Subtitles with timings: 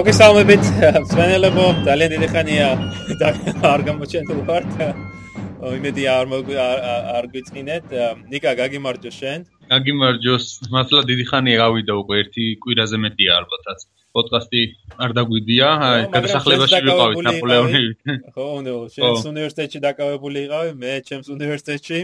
[0.00, 0.64] მოგესალმებით,
[1.12, 2.68] ძვენელებო, ძალიან დიდი ხანია
[3.68, 4.70] არ გამოჩენთ ვართ.
[5.76, 6.24] იმედი არ
[7.16, 7.84] არ გვიწინეთ.
[8.32, 9.44] ნიკა, გაგიმარჯო შენ.
[9.68, 10.46] გაგიმარჯოს.
[10.72, 13.78] მართლა დიდი ხანია გავიდა უკვე ერთი კვირაზე მეტია ალბათაც.
[14.16, 14.62] პოდკასტი
[15.04, 15.68] არ დაგვიდია,
[16.16, 17.84] გადასახლებაში ვიყავით ნაპოლეონი.
[18.32, 21.98] ხო, ნუ, შენს უნივერსიტეტში დაკავებული იყავი, მე ჩემს უნივერსიტეტში.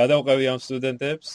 [0.00, 1.28] გადავყევი ამ სტუდენტებს,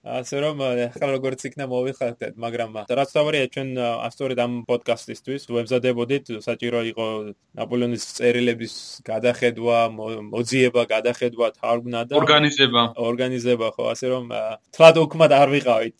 [0.00, 3.68] ასე რომ ახლა როგორც იქნა მოვიხატეთ, მაგრამ რაც თავარია ჩვენ
[4.08, 7.06] ასწორედ ამ პოდკასტისთვის ვემზადებოდით, საჭირო იყო
[7.60, 8.74] ნაპოლეონის წერილების
[9.04, 9.78] გადახედვა,
[10.32, 12.82] მოძიება, გადახედვა, თარგმნა და ორგანიზება.
[12.96, 14.24] ორგანიზება, ხო, ასე რომ
[14.72, 15.98] თლად უკმად არ ვიყავით,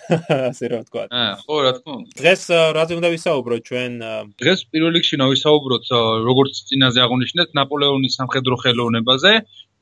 [0.50, 1.04] ასე რომ ვთქვა.
[1.12, 2.08] აა, ხო, რა თქმა უნდა.
[2.22, 3.92] დღეს რაზე უნდა ვისაუბროთ ჩვენ?
[4.40, 5.86] დღეს პირველ რიგში ნავისაუბროთ
[6.24, 9.32] როგორც წინაზე აღნიშნეთ ნაპოლეონის სამხედრო ხელოვნებაზე.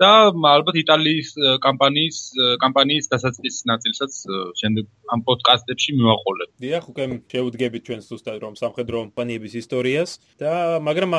[0.00, 1.28] და ალბათ იტალიის
[1.64, 2.18] კამპანიის
[2.64, 4.12] კამპანიის დასაწყის ნაწილსაც
[4.60, 6.48] შემდეგ ამ პოდკასტებში მივაყოლებ.
[6.64, 11.10] დიახ, უკვე შევდგებით ჩვენ ზუსტად რომ სამხედრო კამპანიების ისტორიას და მაგრამ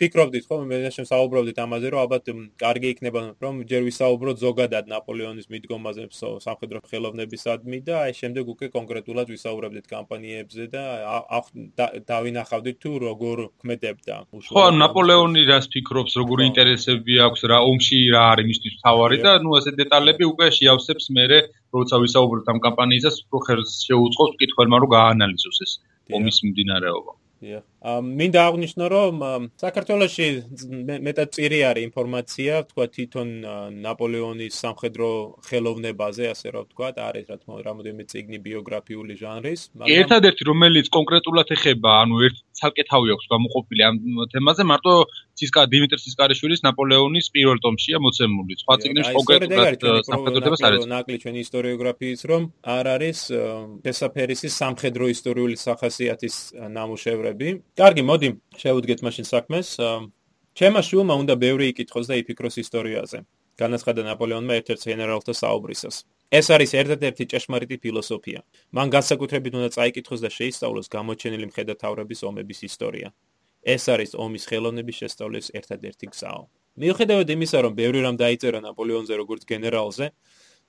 [0.00, 2.24] ფიქრობდით ხო მე შენ საუბრობდით ამაზე რომ ალბათ
[2.62, 6.02] კარგი იქნება რომ ჯერ ვისაუბროთ ზოგადად ნაპოლეონის მიდგომაზე
[6.46, 10.84] სამხედრო ხელოვნებისადმი და აი შემდეგ უკვე კონკრეტულად ვისაუბრებდით კამპანიებზე და
[12.08, 14.14] დავინახავდით თუ როგორ ქმედებდა.
[14.30, 19.56] ხო, ნაპოლეონი რას ფიქრობს, როგორი ინტერესები აქვს რა ომში რა არის მისთვის თავარი და ნუ
[19.58, 21.24] ესე დეტალები უკვე შეავსებს მე
[21.76, 25.72] როცა ვისაუბროთ ამ კამპანიისას უფრო ხელს შეუწყობს მკითხველმა რომ გააანალიზოს ეს
[26.18, 27.12] ომის მიმდინარეობა.
[27.44, 27.62] დიახ.
[27.80, 29.14] მინდა აღნიშნო რომ
[29.56, 30.26] საქართველოში
[31.00, 33.28] მეტად წირი არის ინფორმაცია, თქვა თვითონ
[33.86, 35.08] ნაპოლეონის სამხედრო
[35.48, 40.86] ხელოვნებაზე, ასე რომ თქვა, არის რა თქმა უნდა რამოდენიმე წიგნი ბიოგრაფიული ჟანრის, მაგრამ ერთადერთი რომელიც
[40.92, 43.96] კონკრეტულად ეხება, ანუ ერთ ცალკე თავი აქვს გამოყოფილი ამ
[44.28, 44.92] თემაზე, მარტო
[45.40, 48.52] ცისკა დიმიტრი ცისკარიშვილის ნაპოლეონის პირველ ტომშია მოცემული.
[48.60, 50.84] სხვა წიგნებში კონკრეტულად სამხედრო თემას არის.
[50.90, 52.42] ნაკლი ჩვენი ისტორიოგრაფიის რომ
[52.76, 53.18] არ არის
[53.88, 56.34] შესაფერისის სამხედრო ისტორიული სახასიათის
[56.76, 57.48] ნამუშევრები.
[57.80, 58.28] კარგი, მოდი,
[58.60, 59.68] შევუდგეთ მაშინ საქმეს.
[60.52, 63.18] ჩემმა შვილმა უნდა ბევრი იკითხოს და იფიქროს ისტორიაზე.
[63.56, 65.96] განაცხადა ნაპოლეონმა ერთ-ერთ გენერალთა საუბრისას.
[66.28, 68.40] ეს არის ერთ-ერთი ჭეშმარიტი ფილოსოფია.
[68.76, 73.08] მან განსაკუთრებით უნდა წაიკითხოს და შეისწავლოს გამოჩენილი მხედართავრების ომების ისტორია.
[73.64, 76.42] ეს არის ომის ხელოვნების შესწავლის ერთ-ერთი გზაო.
[76.80, 80.06] მიუხედავად იმისა, რომ ბევრი რამ დაიწერა ნაპოლეონზე როგორც გენერალზე,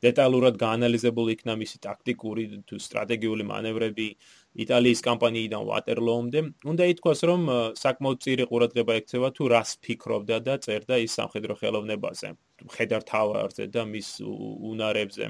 [0.02, 4.08] დეტალურად გაანალიზებული იქნა მისი ტაქტიკური თუ სტრატეგიული მანევრები
[4.52, 6.40] იტალიის კამპანიიდან ვატერლოომდე.
[6.72, 7.42] უნდა ითქვას, რომ
[7.80, 12.28] საკმაოდ წირი ყურადღება ექცევა თუ რას ფიქრობდა და წერდა ის სამხედრო ხელოვნებაზე,
[12.76, 14.10] ხედარ თავარზე და მის
[14.72, 15.26] უნარებზე.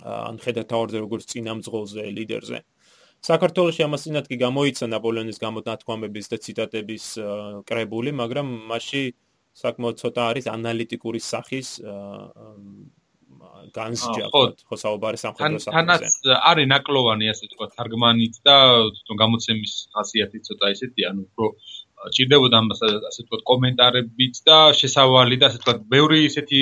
[0.00, 2.58] ან ხედარ თავარზე როგორც წინამძღოლზე, ლიდერზე.
[3.20, 7.04] საქართველოს ამასინად კი გამოიცა ნაპოლეონის გამოდნათქვამების და ციტატების
[7.68, 9.02] კრებული, მაგრამ მასში
[9.52, 11.68] საკმაოდ ცოტა არის ანალიტიკური სახის
[13.76, 14.76] განსჯაყოთ ხო.
[14.82, 16.16] საუბარი სამხედრო საფრთხეზე თანაც
[16.50, 18.56] არის ნაკლოვანი ასე თქვა თარგმანით და
[18.96, 21.46] თვითონ გამოცემის ხასიათი ცოტა ისეთი ანუ უფრო
[22.16, 26.60] ჭირდებოდა ამ ასე თქვა კომენტარებით და შესავალი და ასე თქვა ბევრი ისეთი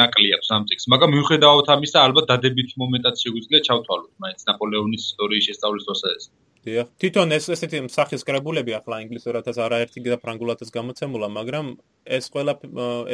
[0.00, 5.46] ნაკლი აქვს ამ წიგს მაგრამ მიუხედავად ამისა ალბათ დადებითი მომენტაც შეგვიძლია ჩავთვალოთ მაინც ნაპოლეონის ისტორიის
[5.50, 6.30] შესწავლის პროცესზე
[6.66, 6.88] დიახ.
[7.00, 11.66] თვითონ ეს ესეთი სახის კრებულები ახლა ინგლისურადაც არაერთი და ფრანგულადაც გამოცემულა, მაგრამ
[12.04, 12.52] ეს ყველა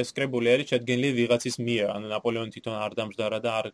[0.02, 3.66] ეს კრებული არის შედგენილი ვიღაცის მიერ, ანუ ნაპოლეონი თვითონ არ დამждარა და არ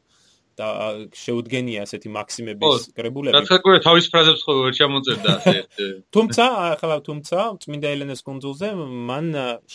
[0.58, 0.68] და
[1.16, 3.34] შეუდგენია ასეთი მაქსიმების კრებულები.
[3.36, 5.56] რა თქმა უნდა, თავის ფრაზებს ხო ვერ ჩამოწერდა ასე.
[6.14, 6.44] თუმცა,
[6.76, 8.68] ახლა თუმცა, წმინდა ელენეს კონძულზე
[9.10, 9.26] მან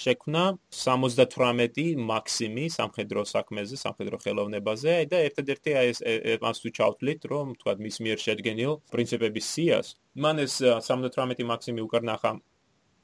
[0.02, 0.44] შექმნა
[0.82, 6.00] 78 მაქსიმი სამხედრო საქმეზე, სამხედრო ხელოვნებაზე და ერთადერთი აი ეს
[6.44, 12.04] მას თუ ჩავთვლით, რომ თქვა მის მიერ შედგენილ პრინციპების სიას, მან ეს 78 მაქსიმი უკარ
[12.08, 12.32] ნახა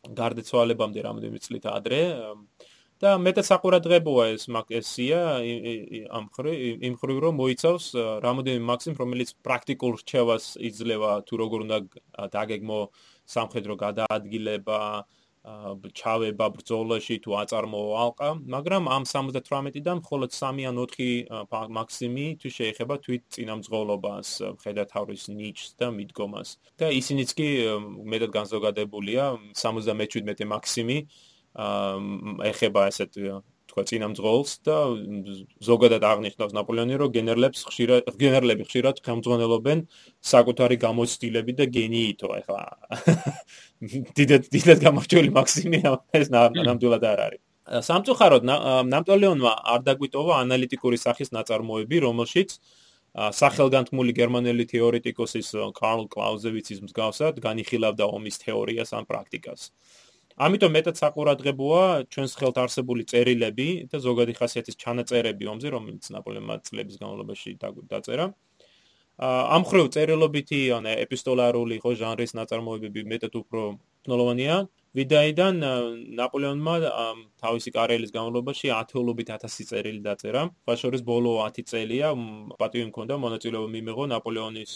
[0.04, 2.02] გარდაცვალებამდე რამდენი წლით ადრე.
[3.04, 5.20] და მეტად საყურადღებოა ეს მაკესია
[6.20, 6.54] ამ ხრი
[6.88, 7.88] იმ ხრი რომ მოიცავს
[8.26, 11.78] რამოდენიმე მაქსიმ რომელიც პრაქტიკულ რჩევას იძლევა თუ როგორ უნდა
[12.38, 12.80] დაგეგმო
[13.36, 14.80] სამხედრო გადაადგილება
[15.44, 22.96] ჩავება ბრძოლაში თუ აწარმოო ალყა მაგრამ ამ 78-დან მხოლოდ 3 ან 4 მაქსიმი თუ შეეხება
[23.04, 24.30] თვით წინამძღოლობას
[24.64, 26.50] ხედა თავის ნიჩს და მიდგომას.
[26.80, 27.50] და ისინიც კი
[28.08, 30.98] მეტად განზოგადებულია 77 მაქსიმი
[31.54, 33.20] ეხება ესეთ
[33.74, 34.76] თქვა წინამძღოლს და
[35.66, 39.82] ზოგადად აღნიშნავს ნაპოლეონი რომ გენერლებს ხშირად გენერლები ხშირად ხელმძღვანელობენ
[40.34, 42.64] საკუთარი გამოცდილები და გენიითო ეხლა.
[44.18, 45.90] დიდად დიდად გამორჩეული მაქსიმია
[46.22, 47.42] ეს ნამდვილად არ არის.
[47.64, 48.44] სამწუხაროდ
[48.94, 52.60] ნაპოლეონმა არ დაგვიტოვა ანალიტიკური სახის ნაწარმოები რომელშიც
[53.14, 59.70] სახელგანთმული გერმანელი თეორეტიკოსის კარლ კლაუზევიცის მსგავსად განიხილავდა ომის თეორიას ან პრაქტიკას.
[60.34, 66.98] ამიტომ მეტად საყურადღებოა ჩვენს ხელთ არსებული წერილები და ზოგადი ხასიათის ჩანაწერები ომზე, რომელიც ნაპოლეონმა წლების
[66.98, 68.26] განმავლობაში დაწერა.
[69.22, 74.56] ამ ხრევ წერილობითი ან ეპისტოლარული ხო ჟანრის ნაწარმოებები მეტად უფრო მნიშვნელოვანია.
[74.94, 75.56] ვიდაიდან
[76.18, 76.74] ნაპოლეონმა
[77.42, 80.44] თავისი კარიერის განმავლობაში ათეულობით ათასი წერილი დაწერა.
[80.70, 82.12] ფაშორის ბოლო 10 წელია
[82.62, 84.74] პატივი მქონდა მონაწილეობა მიიღო ნაპოლეონის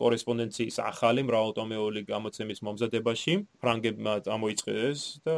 [0.00, 3.34] კორესპონდენციის ახალი მრავალტომეული გამოცემის მომზადებაში.
[3.60, 5.34] ფრანგებმა წამოიწყეს და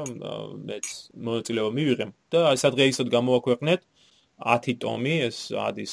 [0.71, 0.87] მეც
[1.27, 3.81] მონაწილეობა მივიღე და სადღეისოდ გამოაქვეყნეთ
[4.41, 5.93] 10 ტომი ეს არის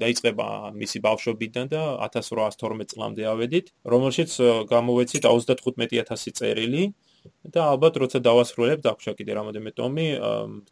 [0.00, 4.30] დაიწყება მისი ბავშვობიდან და 1812 წლამდე ავედით, რომელშიც
[4.70, 6.94] გამოვეცით 35000 წერილი
[7.54, 10.06] და ალბათ როცა დავასრულებ დაგვშა კიდე რამოდენმე ტომი,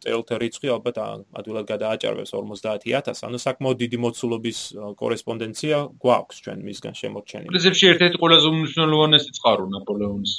[0.03, 0.95] წერილთა რიცხვი ალბათ
[1.39, 4.59] ადვილად გადააჭარბებს 50000, ანუ საკმაოდ დიდი მოცულობის
[5.01, 7.49] კორესპონდენცია გვაქვს ჩვენ მისგან შემორჩენილი.
[7.53, 10.33] პრინციპში ერთ-ერთი ყველაზე უმნიშვნელოვანესი წყარო ნაპოლეონის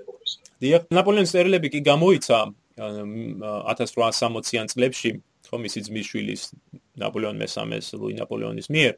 [0.00, 0.32] ეპოქის.
[0.62, 2.38] დიახ, ნაპოლეონის წერილები კი გამოიცა
[2.80, 5.10] 1860-იან წლებში
[5.50, 6.42] ხო მისი ძმის შვილის
[7.02, 8.94] ნაპოლეონ მესამეს ლუი ნაპოლეონის მიერ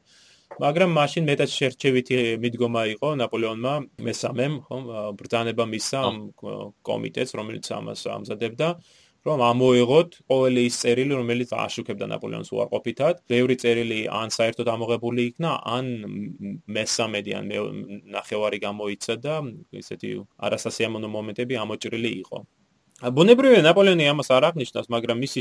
[0.60, 3.74] მაგრამ მაშინ მეტად შერჩევითი მიდგომა იყო ნაპოლეონმა
[4.08, 4.76] მესამემ ხო
[5.20, 6.18] ბრძანება მისცა ამ
[6.88, 8.68] კომიტეტს რომელიც ამას ამზადებდა
[9.22, 13.22] რომ ამოიღოთ ყოველი ის წერილი რომელიც აშუქებდა ნაპოლეონს უარყოფითად.
[13.30, 15.86] ბევრი წერილი ან საერთოდ ამოღებული იქნა ან
[16.66, 17.44] მესამედი ან
[18.16, 19.34] ნახევარი გამოიცა და
[19.78, 20.10] ესეთი
[20.42, 22.38] არასასიამოვნო მომენტები ამოჭრილი იყო.
[23.02, 25.40] ბუნებრივია ნაპოლეონი ამას არ აღნიშნავს, მაგრამ მისი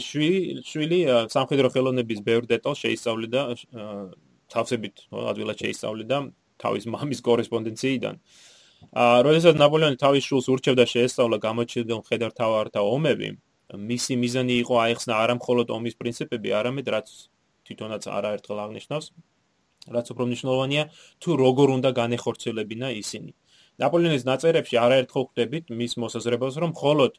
[0.69, 0.99] შვილი
[1.33, 3.41] სამხედრო ხელოვნების ბევრ დეტალს შეისწავლიდა
[4.53, 6.17] თავსებით, ადვილად შეისწავლიდა
[6.61, 8.15] თავის მამის კორესპონდენციიდან.
[8.91, 13.29] აა, როდესაც ნაპოლეონი თავის შვილს ურჩევდა შეესწავლა გამოჩენილ მხედართავართა ომები,
[13.91, 17.07] მისი მიზანი იყო აიხსნა არა მხოლოდ ომის პრინციპები, არამედ რაც
[17.67, 19.05] თვითონაც არაერთხელ აღნიშნავს,
[19.95, 20.83] რაც უფრო მნიშვნელოვანია,
[21.21, 23.31] თუ როგორ უნდა განეხორციელებინა ისინი.
[23.81, 27.13] ნაპოლეონის ნაწერებში არაერთხელ ხვდებით მის მოსაზრებას, რომ მხოლოდ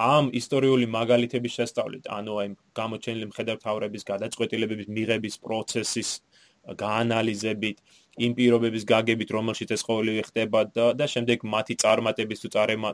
[0.00, 2.48] ამ ისტორიული მაგალითების შესწავლით, ანუ აი
[2.80, 6.10] გამოჩენილი მხედართავრების გადაწყვეტილებების მიღების პროცესის
[6.78, 7.76] გაანალიზებით,
[8.20, 12.48] იმ პირობების გაგებით, რომელშიც ეს ყოველი ხდება და და შემდეგ მათი წარმატების თუ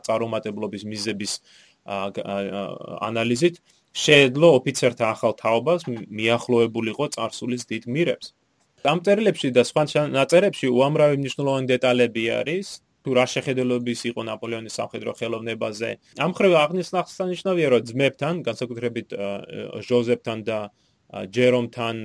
[0.07, 1.33] წარუმატებლობის მიზების
[3.09, 3.55] ანალიზით
[3.97, 8.27] შეეძლო ოფიცერთა ახალ თაობას მიახლოებულიყო წარსულის დიდ მირებს.
[8.87, 9.83] ამ წერილებში და სხვა
[10.15, 12.67] ნაწერებში უამრავი მნიშვნელოვანი დეტალები არის,
[13.03, 15.89] თუ რა შეხედულობის იყო ნაპოლეონის სამხედრო ხელოვნებაზე.
[16.23, 19.07] ამ ხრევ აღნიშნახსანიშნავია, რომ ძმებთან, განსაკუთრებით
[19.87, 20.59] ჟოზეფთან და
[21.07, 21.99] ჯერომთან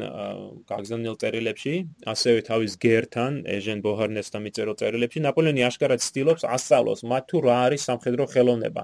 [0.71, 1.75] გაგზავნილ წერილებში,
[2.07, 7.87] ასევე თავის გერთან, ეჟენ ბოჰარნესთან მიწერილ წერილებში, ნაპოლეონი აშკარად ცდილობს ასწავლოს მათ თუ რა არის
[7.91, 8.83] სამხედრო ხელოვნება,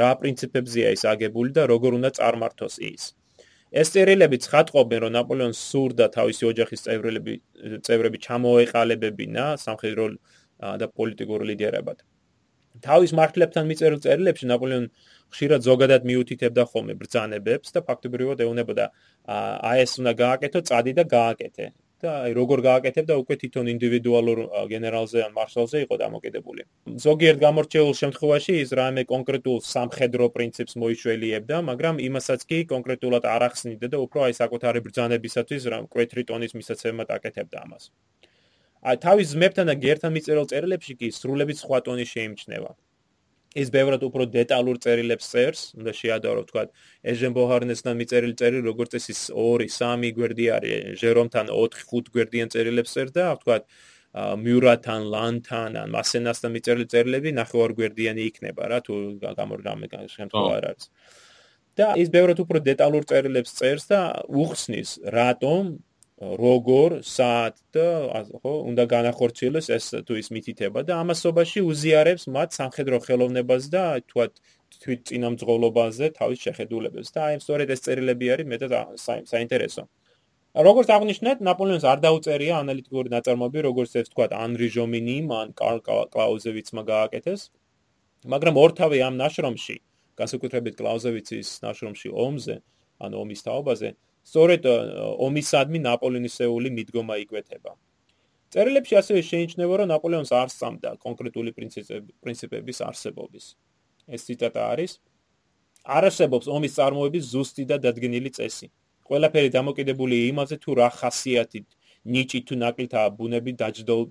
[0.00, 3.12] რა პრინციპებზეა ის აგებული და როგორ უნდა წარმართოს ის.
[3.70, 7.34] ეს წერილები ცხადყოფენ, რომ ნაპოლეონს სურდა თავისი ოჯახის წევრები
[7.86, 10.06] წევრები ჩამოეყალებებინა სამხედრო
[10.80, 12.02] და პოლიტიკურ ლიდერებად.
[12.86, 14.88] თავის მართლებთან მიწერილ წერილებში ნაპოლეონ
[15.34, 18.86] ხშირად ზოგადად მიუთითებდა ხოლმე ბრძანებებს და ფაქტობრივად ეუბნებოდა
[19.70, 21.66] აი ეს უნდა გააკეთო, წადი და გააკეთე.
[22.00, 24.38] და აი როგორ გააკეთებდა უკვე თვითონ ინდივიდუალურ
[24.72, 26.62] გენერალზე ან მარშალზე იყო დამოკიდებული.
[27.06, 33.86] ზოგიერთ გამორჩეულ შემთხვევაში ის რამე კონკრეტულ სამხედრო პრინციპს მოიშველიებდა, მაგრამ იმასაც კი კონკრეტულად არ ახსნიდა
[33.92, 37.84] და უფრო აი საკუთარი ბრძანებისათვის რა კვეთრი ტონის მისაცემად აკეთებდა ამას.
[38.80, 42.72] აი თავის ძმებთან და გერთან მიწერილ წერილებში კი სრულებით სხვა ტონი შეიმჩნევა.
[43.60, 46.62] ის ბევრად უფრო დეტალურ წერილებს წერს, უნდა შეადარო თქვა,
[47.02, 53.10] ეჟენ ბოჰარნესთან მიწერილი წერილი როგორც ეს 2, 3 გვერდი არის, ჟერომთან 4-5 გვერდიან წერილებს წერს
[53.10, 53.56] და თქვა
[54.44, 60.86] მიურათან, ლანთან, ან მასენასთან მიწერილი წერილები ნახევარ გვერდიანი იქნება რა, თუ გამორგამე შემთხვევა არ არის.
[61.78, 65.78] და ის ბევრად უფრო დეტალურ წერილებს წერს და უხსნის, რატომ
[66.20, 67.84] როგორ საათ და
[68.28, 74.32] ხო უნდა განახორციელოს ეს თუ ის მითითება და ამასობაში უზიარებს მათ სამხედრო ხელოვნებას და თქვათ
[74.84, 78.72] თვით წინამძღოლობაზე თავის შეხედულებებს და აი სწორედ ეს წერილები არის მეტად
[79.32, 79.82] საინტერესო.
[80.50, 87.40] როგორც აღნიშნეთ, ნაპოლეონს არ დაუწერია ანალიტიკური ნაწარმოები, როგორც ეს თქვათ ანრი ჟომინი, მან კლაუზევიცმა გააკეთეს.
[88.32, 89.76] მაგრამ ორთავე ამ ნაშრომში,
[90.20, 92.56] განსაკუთრებით კლაუზევიცის ნაშრომში ომზე,
[93.00, 93.88] ანუ ომის თაობაზე,
[94.30, 94.66] სწორედ
[95.26, 97.72] ომისადმი ნაპოლეონისეული მიდგომა იკვეთება.
[98.54, 101.50] წერილებში ასევე შეინიშნება, რომ ნაპოლეონს არ სწამდა კონკრეტული
[102.22, 103.44] პრინციპების არსებობის.
[104.14, 104.92] ეს ციტატა არის:
[105.96, 108.66] არასებობს ომის წარმოების ზუსტი და დადგენილი წესი.
[109.06, 111.66] ყველაფერი დამოკიდებული იმაზე, თუ რა ხასიათით
[112.12, 113.52] ნიჭი თუ ნაკლითაა ბუნები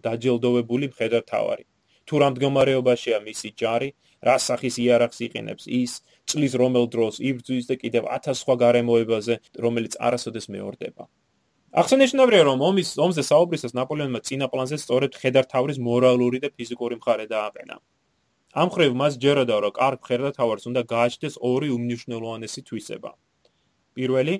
[0.05, 1.63] დაჯილდოვებული მხედართავარი.
[2.09, 3.89] თუ რა მდგომარეობაშია მისი ჯარი,
[4.25, 5.91] რა სახის იარაღს იყენებს ის,
[6.25, 9.35] წლის რომელ დროს იბრძვის და კიდევ 1000 სხვა გარემოებაზე,
[9.65, 11.05] რომელიც არასოდეს მეორდება.
[11.69, 17.77] ახსენებია, რომ ომის ომზე საუბრისას ნაპოლეონმა წინა პლანზე სწორედ ხედართავრის მორალური და ფიზიკური მხარე დააყენა.
[18.57, 23.11] ამ ხრივ მას ჯეროდა, რომ კარგ ხედართავარს უნდა გააჩნდეს ორი უმნიშვნელოვანესი თვისება.
[23.93, 24.35] პირველი,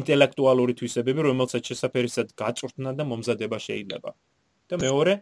[0.00, 4.12] ინტელექტუალური თვისებები, რომელსაც შესაძერისად გაწვრთნა და მომზადება შეიძლება.
[4.68, 5.12] და მეორე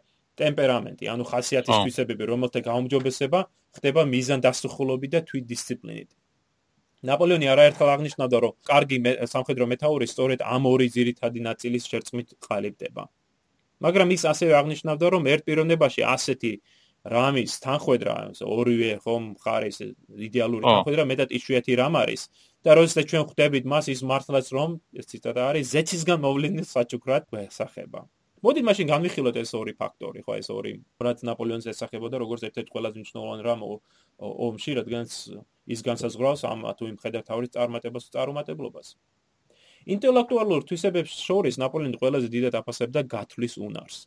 [0.43, 3.41] ტემპერამენტი, ანუ ხასიათის თვისებები, რომელთა გაუმჯობესება
[3.79, 6.11] ხდება მიზან დასახულობი და თვით დისციპლინით.
[7.03, 8.97] ნაპოლეონი არაერთხელ აღნიშნავდა, რომ კარგი
[9.27, 13.05] სამხედრო მეტაური სწორედ ამ ორი ძირითადი ნაწილის შერწყმით ყალიბდება.
[13.83, 16.53] მაგრამ ის ასევე აღნიშნავდა, რომ ერთ პიროვნებაში ასეთი
[17.03, 19.79] რამის თანხwebdriver, ანუ ორივე ხომ მხარის
[20.23, 22.23] იდეალური თანხwebdriver მეტად იშვიათი რამ არის
[22.63, 28.07] და როდესაც ჩვენ ხვდებით მას ის მართლაც რომ ეს ციტატა არის ზეცისგან მოვლენის საჩუქრად გვესახება.
[28.43, 32.97] მოდით მაშინ განვიხილოთ ეს ორი ფაქტორი, ხო ეს ორი, რაც ნაპოლეონს ესახებოდა როგორც ერთ-ერთი ყველაზე
[32.99, 33.61] მნიშვნელოვანი რამ
[34.19, 35.13] ომში, რადგანაც
[35.75, 38.89] ის განსაზღვრავს ამ თუ იმ ხედავთავის წარმატებას და წარუმატებლობას.
[39.95, 44.07] ინტელექტუალურ თვისებებს შორის ნაპოლეონი ყველაზე დიდად აფასებდა გათვლის უნარს.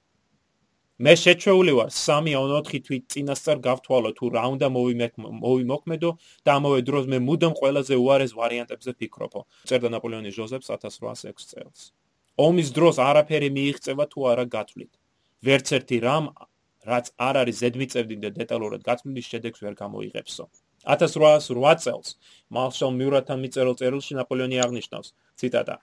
[0.95, 6.11] მე შეჩეული ვარ 3 ან 4 თვით წინასწარ გავთვალო თუ რა უნდა მოვიმოქმედო
[6.47, 9.41] და ამავე დროს მე მუდამ ყველაზე უარეს ვარიანტებზე ფიქრობო.
[9.67, 11.91] წერდა ნაპოლეონი ჟოზეფს 1806 წელს.
[12.41, 14.91] ომის დროს არაფერი მიიღწევა თუ არა გათვლით.
[15.45, 16.25] ვერც ერთი რამ
[16.89, 20.45] რაც არ არის ზედმიწევდი და დეტალურად გათვლის შედეგს ვერ გამოიღებსო.
[20.85, 22.09] 1808 წელს
[22.55, 25.07] მარშალ მიურათან მიწერილ წერილში ნაპოლეონი აღნიშნავს
[25.41, 25.75] ციტატა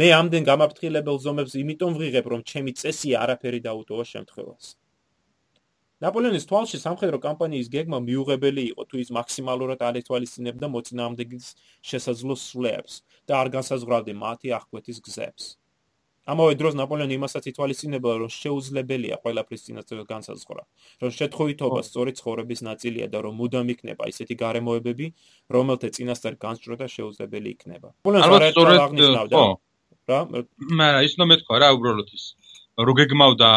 [0.00, 4.66] მე ამდენ გამაფრთხილებელ ზომებს იმიტომ ვღიღებ რომ ჩემი წესია არაფერი დაუტოვა შემთხვევას
[6.04, 11.48] ნაპოლეონის თვალში სამხედრო კამპანიის გეგმა მიუღებელი იყო თუ ის მაქსიმალურად არ ეთვალისწინებდა მოწინააღმდეგის
[11.90, 15.44] შესაძლო სვლებს და არ განსაზღვრავდა მათი აღკვეთის გზებს
[16.32, 20.62] ამავე დროს ნაპოლეონი იმასაც ითვალისწინებდა, რომ შეუძლებელია ყველაფრის წინასწარ განსაზღვრა,
[21.02, 25.06] რომ შეთხოვითობა სწორი ცხოვრების ნაწილია და რომ მუდამ იქნება ისეთი გარემოებები,
[25.56, 27.88] რომელთა წინასწარ განსჭროდა შეუძლებელი იქნება.
[28.06, 28.78] ალბათ სწორედ
[29.34, 29.44] ხო.
[30.10, 30.20] რა?
[30.30, 32.24] მაგრამ ის ნო მეთქვა რა უბრალოდ ის.
[32.80, 33.48] რო გეგმავდა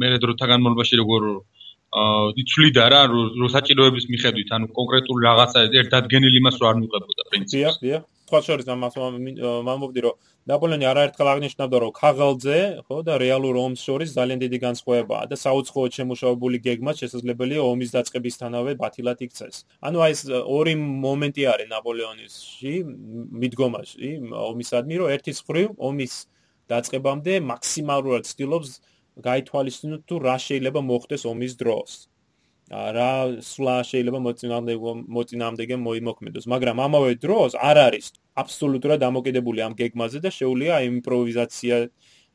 [0.00, 1.22] მე დროთა განმავლობაში როგორ
[1.88, 7.60] აა იცვლიდა რა რო საჭიროების მიხედვით, ანუ კონკრეტული რაღაცა ერთდადგენილი მას რო არ მიყვებოდა პრინციპი.
[7.64, 8.02] დიახ, დიახ.
[8.28, 8.94] თქვა შორის ამას
[9.68, 10.16] მომობდი რომ
[10.52, 12.58] ნაპოლეონი არაერთხელ აღნიშნავდა რომ ქაღალდზე
[12.88, 18.72] ხო და რეალურ ომს შორის ძალიან დიდი განსხვავებაა და საუცხოოდ შემუშავებული გეგმა შესაძლებელია ომის დაწყებისთანავე
[18.82, 19.56] ბათილად იქცეს.
[19.80, 20.20] ანუ აი ეს
[20.58, 22.74] ორი მომენტი არის ნაპოლეონისში
[23.42, 24.10] მიდგომაში
[24.52, 26.14] ომისადმი რომ ერთის ხრივ ომის
[26.68, 28.70] დაწყებამდე მაქსიმალურად ცდილობს
[29.24, 31.90] გაითვალისწინოს თუ რა შეიძლება მოხდეს ომის დროს.
[32.68, 40.18] რა სვლა შეიძლება მოწინააღმდეგე მოწინააღმდეგე მოიმოქმედოს, მაგრამ ამავე დროს არ არის აბსოლუტურად დამოკიდებული ამ გეგმაზე
[40.20, 41.76] და შეუულია იმპროვიზაცია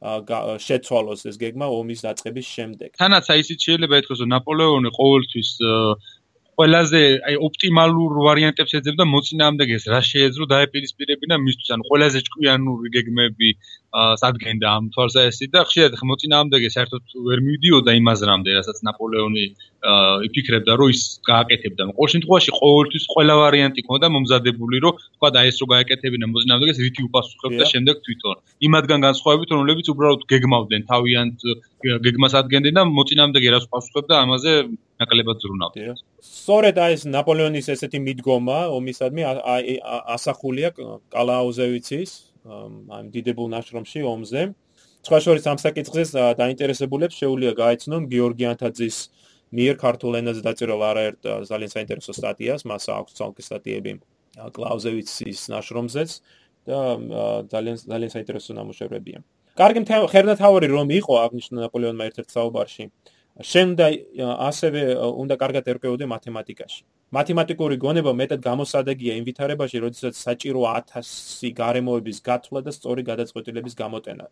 [0.03, 2.89] შეცვალოს ეს გეგმა ომის დაწყების შემდეგ.
[2.99, 5.49] თანაც აი ისიც შეიძლება ეთქოს, რომ ნაპოლეონი ყოველთვის
[6.57, 13.49] ყველაზე აი ოპტიმალურ ვარიანტებს ეძებდა მოწინააღმდეგეს რა შეეძლო დაეპირისპირებინა მისთვის ანუ ყველაზე ჭკვიანური გეგმები
[14.21, 19.45] სადგენდა ამ თვალსაჩინო და ხშირად მოწინააღმდეგე საერთოდ ვერ მივიდიოდა იმაზრამდე რასაც ნაპოლეონი
[20.27, 21.81] იფიქრებდა რომ ის გააკეთებდა.
[21.97, 27.01] ყოველ შემთხვევაში ყოველთვის ყველა ვარიანტი ქონდა მომზადებული რომ თქვა და ეს რო გააკეთებინა მოწინააღმდეგეს რითი
[27.09, 28.35] უპასუხებდა შემდეგ თვითონ.
[28.67, 31.37] იმადგან განსხვავებით რომლებიც უბრალოდ გეგმავდნენ თავიანთ
[31.83, 34.53] გეგმას ადგენდნენ და მოწინააღმდეგე რას უპასუხებდა ამაზე
[35.03, 39.23] ნაკლებად ზრუნავდა სწორედ აი ეს ნაპოლეონის ესეთი მიდგომა ომისადმი
[40.15, 40.69] ასახულია
[41.13, 42.11] კალაუზევიცის
[42.43, 44.41] ამ დიდებულ ნაშრომში ომზე.
[45.03, 46.03] სხვა შორის ამ საკითხზე
[46.39, 48.97] დაინტერესებულებს შეუძლია გაეცნონ გიორგი ანთაძის
[49.55, 51.19] მიერ ქართულ ენაზე დაწერილ არაერთ
[51.51, 53.91] ძალიან საინტერესო სტატიას, მას აქვს ცალკე სტატიები
[54.57, 56.09] კლაუზევიცის ნაშრომზეც
[56.67, 56.79] და
[57.51, 59.19] ძალიან ძალიან საინტერესო ნამუშევრებია.
[59.59, 59.81] კარგი
[60.13, 62.83] ხერნათავარი რომ იყო აღნიშნულ ნაპოლეონმა ერთ-ერთ საუბარში,
[63.41, 63.85] შენდა
[64.45, 66.83] ასევე უნდა კარგად ერკვეოდე მათემატიკაში.
[67.13, 74.25] მათემატიკური გონება მეტად გამოსადეგია იმ ვითარებაში, როდესაც საჭირო 1000 გარემოების გათვლა და სწორი გადაწყვეტილების გამოტენა.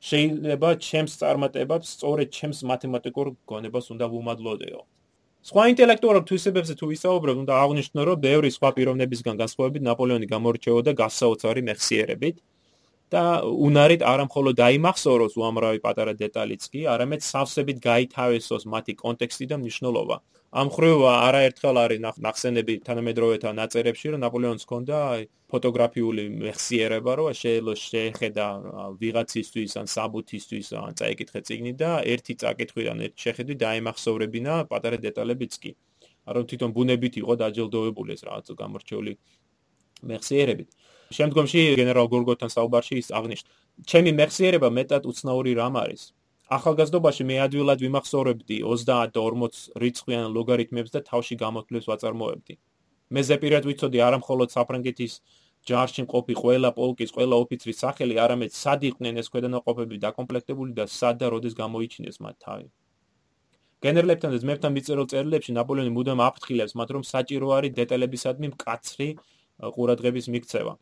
[0.00, 4.80] შეიძლება ჩემს წარმატებებს სწორედ ჩემს მათემატიკურ გონებას უნდა ვუმადლოდეო.
[5.46, 11.62] სხვა ინტელექტუალურ თვისებებზე თუ ვისაუბრებ, უნდა აღვნიშნო, რომ ბევრი სხვა პიროვნებისგან განსხვავებით ნაპოლეონი გამორჩეოდა გასაოცარი
[11.68, 12.36] მეხსიერებით.
[13.14, 20.16] და უნარით არამხოლოდ დაიმახსოვროს უამრავი პატარა დეტალიც კი, არამედ სავსებით გაითავისოს მათი კონტექსტი და მნიშვნელობა.
[20.56, 20.98] ამ ხრივ
[21.28, 24.98] არაერთხელ არის ნახსენები თანამედროვეთა ნაწერებში, რომ ნაპოლეონს ჰქონდა
[25.52, 28.46] ფოტოგრაფიული მეხსიერება, რომ შეიძლება შეეხედა
[29.02, 35.70] ვიღაცისთვის ან საბუთისთვის ან წაიკითხე წიგნი და ერთი წაკითხვიდან ერთ შეხედვი დაიმახსოვრებინა პატარა დეტალებიც კი.
[36.26, 39.12] არა თვითონ ბუნებით იყო დაჯილდოვებული ეს რაღაც გამორჩეული
[40.10, 40.70] მეხსიერებით.
[41.14, 43.50] შემდგომში გენერალ გორგოთან საუბარში ის აღნიშნა:
[43.90, 46.02] "ჩემი მეხსიერება მეტად უცნაური რამ არის.
[46.46, 52.54] ახალგაზრდობაში მე ადვილად ვიმახსოვრებდი 30 და 40 რიცხვიან ლოგარითმებს და თავში გამოთვლებს ვაწარმოებდი.
[53.10, 55.12] მე ზეპირად ვიცოდი არა მხოლოდ საფრანგეთის
[55.66, 61.18] ჯარში მყოფი ყველა პოლკის ყველა ოფიცრის სახელი, არამედ სად იყვნენ ეს ქვედანაყოფები დაკომპლექტებული და სად
[61.22, 62.66] და როდის გამოიჩინეს მათ თავი.
[63.82, 69.08] გენერლებთან და ძმებთან მიწერილ წერილებში ნაპოლეონი მუდამ აფრთხილებს მათ, რომ საჭირო არის დეტალებისადმი მკაცრი
[69.74, 70.72] ყურადღების მიქცევა.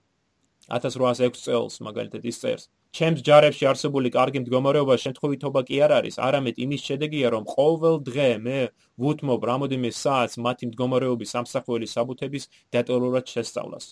[0.68, 6.61] 1806 წელს მაგალითად ის წერს ჩემს ჯარებში არსებული კარგი მდგომარეობა შემთხვევითობა კი არ არის, არამედ
[6.64, 8.61] იმის შედეგია, რომ ყოველ დღე მე
[9.02, 13.85] ვუთმობ რამოდენიმე საათს მათი მდგომარეობის სამსახურის საბუთების დეტალურად შესწავლას.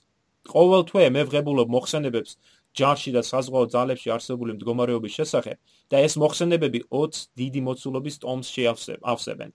[0.55, 2.39] ყოველ თვე მე ვღებულობ მოხსენებებს
[2.79, 5.59] ჯარში და საზღვაო ძალებში არსებული მდგომარეობის შესახებ
[5.91, 9.51] და ეს მოხსენებები 20 დიდი მოცულობის ტომს შეავსებენ.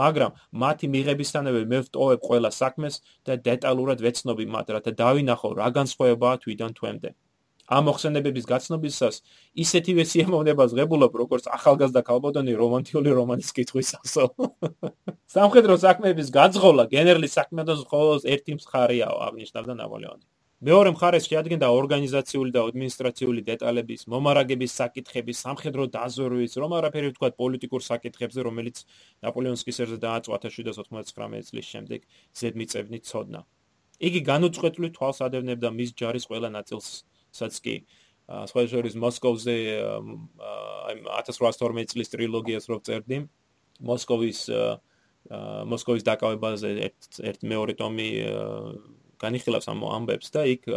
[0.00, 6.40] მაგრამ მათი მიღებისთანავე მე ვტოვებ ყველა საქმეს და დეტალურად ვეცნობი მათ, რათა დავინახო რა განსხვავებაა
[6.44, 7.10] თვითონ თვემდე.
[7.72, 9.16] ამ მოხსენებების გაცნობისას
[9.64, 14.28] ისეთივე სიამოვნებას ღებულობ, როგორც ახალგაზრდა ქალბატონი რომანტიკული რომანის კითხვის ასო.
[15.36, 20.24] სამხედრო საქმეების გაძღოლა გენერლის საქმედან მხოლოდ ერთი მსხარეა, აღნიშნავდა ნაპოლეონი.
[20.62, 27.82] მეორე მხარეს შეადგენდა ორგანიზაციული და ადმინისტრაციული დეტალების, მომარაგების საკითხების, სამხედრო დაზვერვის, რომ არაფერი თქვა პოლიტიკურ
[27.82, 28.76] საკითხებზე, რომელიც
[29.26, 32.06] ნაპოლეონის კისერზე დააწყვეტა 1799 წლის შემდეგ
[32.38, 33.42] ზედმიწევნი ცოდნა.
[34.06, 37.74] იგი განუწყვეტლივ თვალს ადევნებდა მის ჯარის ყველა ნაწილსაც კი
[38.30, 39.56] სხვა შორის მოსკოვზე
[40.86, 43.18] აი 1812 წლის ტრილოგიას რო წერდი
[43.82, 44.40] მოსკოვის
[45.74, 48.08] მოსკოვის დაკავებაზე ერთ ერთ მეორე ტომი
[49.24, 50.68] განიხილავს ამ ამბებს და იქ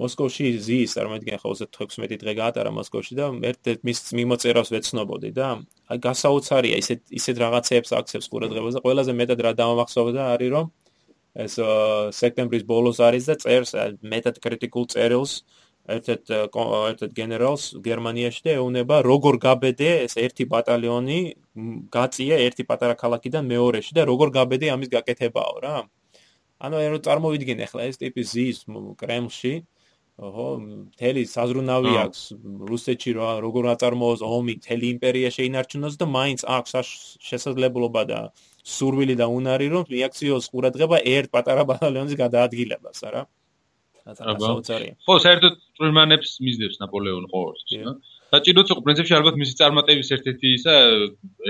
[0.00, 5.48] მოსკოვში ზის წარმოიდგინე ხო 16 დღე გაატარა მოსკოვში და ერთ მის მიმოწერავს ვეცნობოდი და
[5.92, 10.70] აი გასაოცარია ისეთ ისეთ რაღაცეებს აქცევს ყურადღებას და ყველაზე მეტად რა დამახსოვრდა არის რომ
[11.44, 11.58] ეს
[12.20, 15.36] სექტემბრის ბოლოს არის და წერს მეტად კრიტიკულ წერილს
[15.92, 21.20] ერთ-ერთ ერთ-ერთ გენერალს გერმანიაში და ეუბნება როგორ გაბედე ეს ერთი ბატალიონი
[21.96, 25.76] გაწია ერთი პატარა ქალაქიდან მეორეში და როგორ გაბედე ამის გაკეთებაო რა
[26.62, 28.58] ანუ ერო წარმოვიდგინე ახლა ეს ტიპი ზის
[29.00, 29.54] კრემლში
[30.22, 30.46] ოჰო
[31.00, 32.20] თელი საზრუნავი აქვს.
[32.70, 36.92] რუსეთში რა როგორ აწარმოოს ომი თელი იმპერია შეინარჩუნოს და მაინც აქვს
[37.28, 38.20] შესაძლებლობა და
[38.62, 43.22] სურვილი და უნარი რომ რეაქციოს ყურადღება ერთ პატარა ბატალიონის გადაადგილებას არა?
[45.06, 47.92] ხო საერთოდ პრიმანებს მისდევს ნაპოლეონი ყოველთვის რა
[48.32, 50.74] საჭიროც იყო პრინციპში ალბათ მისი წარმატების ერთ-ერთი ისა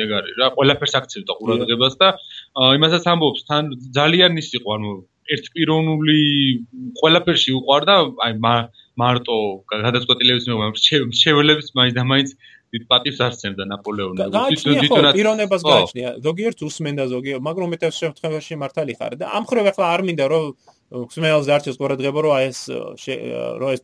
[0.02, 2.08] ეგ არის რა ყველაფერს აქცევდა ყურადღებას და
[2.78, 3.64] იმასაც ამბობს თან
[3.98, 4.92] ძალიან ის იყო ანუ
[5.36, 6.20] ერთპიროვნული
[7.00, 8.32] ყველაფერში უყარდა აი
[9.02, 9.36] მარტო
[9.72, 12.34] გადაწყვეტილების მიღება შეველებს მაინც და მაინც
[12.72, 16.10] დიდ პატივს არცემდა ნაპოლეონი თვითონ პიროვნებას გააჩნია.
[16.26, 20.44] ზოგიერთ უსმენდა ზოგიერთ მაგრამ მეტად შემთხვევაში მართალი ხარ და ამ ხრევ ახლა არ მინდა რომ
[21.12, 22.60] ხსმელს არჩევს ყურადღება რომ აი ეს
[23.60, 23.82] რომ ეს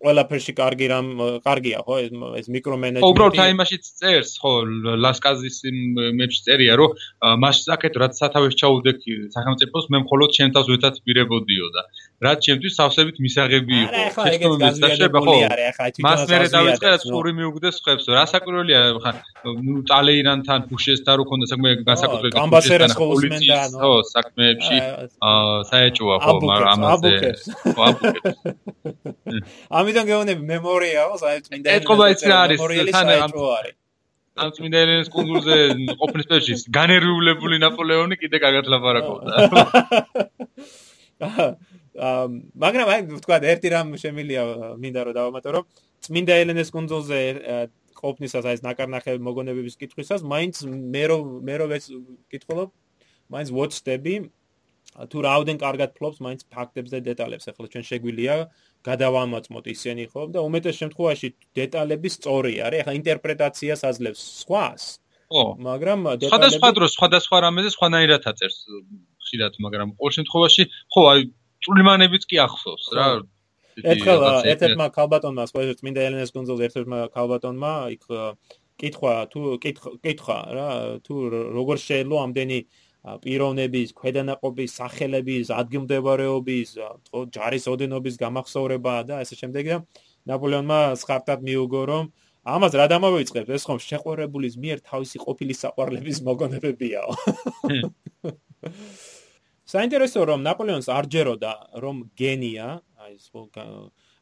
[0.00, 1.08] ყველაფერში კარგი რამ
[1.44, 1.96] კარგია ხო?
[2.40, 4.52] ეს მიკრომენეჯმენტი ხო უბრალოდ აი მაშინ წერს ხო
[5.04, 5.58] ლასკაზის
[6.20, 6.96] მეფს წერია რომ
[7.44, 9.04] მას საკეთ რაც სათავეს ჩაუდექ
[9.36, 11.84] სახელმწიფოს მე მხოლოდ ჩემ თავს ვეთად პირებოდიო და
[12.20, 13.92] რაც ჩემთვის სავსებით მისაღები იყო.
[13.96, 19.12] არის ახლა თვითონ მას მე დავიწყე რაც პური მიუგდეს ხებს რა საკურველია ხა
[19.64, 24.76] ნუ ტალეირანთან ფუშესთან რო ქონდა საქმე განსაკუთრებით ხო უსმენდა ანუ ხო საქმეებში
[25.70, 27.12] საეჭოა ხო მაგრამ ამაზე
[27.72, 28.36] ხო აბუკებს
[29.80, 32.60] ამიტომ გეუბნები მემორიაო საერთოდ მინდა ეთქობა იცი რა არის
[32.92, 33.08] თან
[34.40, 35.56] ამ წმინდა ელენეს კუნძულზე
[36.00, 39.34] ყოფნის პერიოდში განერვიულებული ნაპოლეონი კიდე კარგად ლაპარაკობდა
[42.00, 44.42] მაგრამ აი თქვა ერთი რამ შემილია
[44.80, 45.64] მინდა რომ დავამატო რომ
[46.06, 47.18] წმინდა ელენეს კუნძულზე
[48.00, 52.68] ყოფნისას აი ეს ნაკარნახე მოგონებების კითხვისას მაინც მე რო მე რო ვკითხულობ
[53.34, 54.14] მაინც ვოცდები
[54.90, 57.44] თუ რაუდენ კარგად ფლობს მაინც ფაქტებს და დეტალებს.
[57.50, 58.34] ახლა ჩვენ შეგვილია
[58.88, 60.22] გადავამოწმოთ ისინი ხო?
[60.34, 62.80] და უმეტეს შემთხვევაში დეტალები სწორი არის.
[62.82, 64.82] ახლა ინტერპრეტაციას აძლევს სხვას
[65.30, 68.58] ხო მაგრამ დეტალები სხვადასხვა დროს სხვადასხვა რამეზე სხვანაირად აწერს
[69.22, 71.20] ხშირად მაგრამ ყოველ შემთხვევაში ხო აი
[71.66, 73.06] წვრილმანებიც კი ახსოვს რა.
[73.80, 74.20] ერთხელ
[74.52, 78.04] ერთ-ერთმა ქალბატონმა სხვა წმინდა ელენეს გონძოლ ერთ-ერთმა ქალბატონმა იქ
[78.80, 80.68] კითხვა თუ კითხვა რა
[81.04, 81.14] თუ
[81.56, 82.58] როგორ შეიძლება ამდენი
[83.00, 86.68] პიროვნების, ქვედანაყოფის, სახელების, ადგილმდებარეობის,
[87.08, 89.76] ხო, ჯარის ოდენობის გამახსოვრება და ასე შემდეგ და
[90.28, 92.12] ნაპოლეონმა სხარტად მიუგო რომ
[92.44, 97.10] ამას რა დამოვიწყებს ეს ხომ შეყვარებულის მიერ თავისი ყოფილი საყვარლების მოგონებებიაო.
[99.70, 101.52] საინტერესო რომ ნაპოლეონს არ ჯეროდა
[101.82, 102.68] რომ გენია,
[103.04, 103.26] აი ეს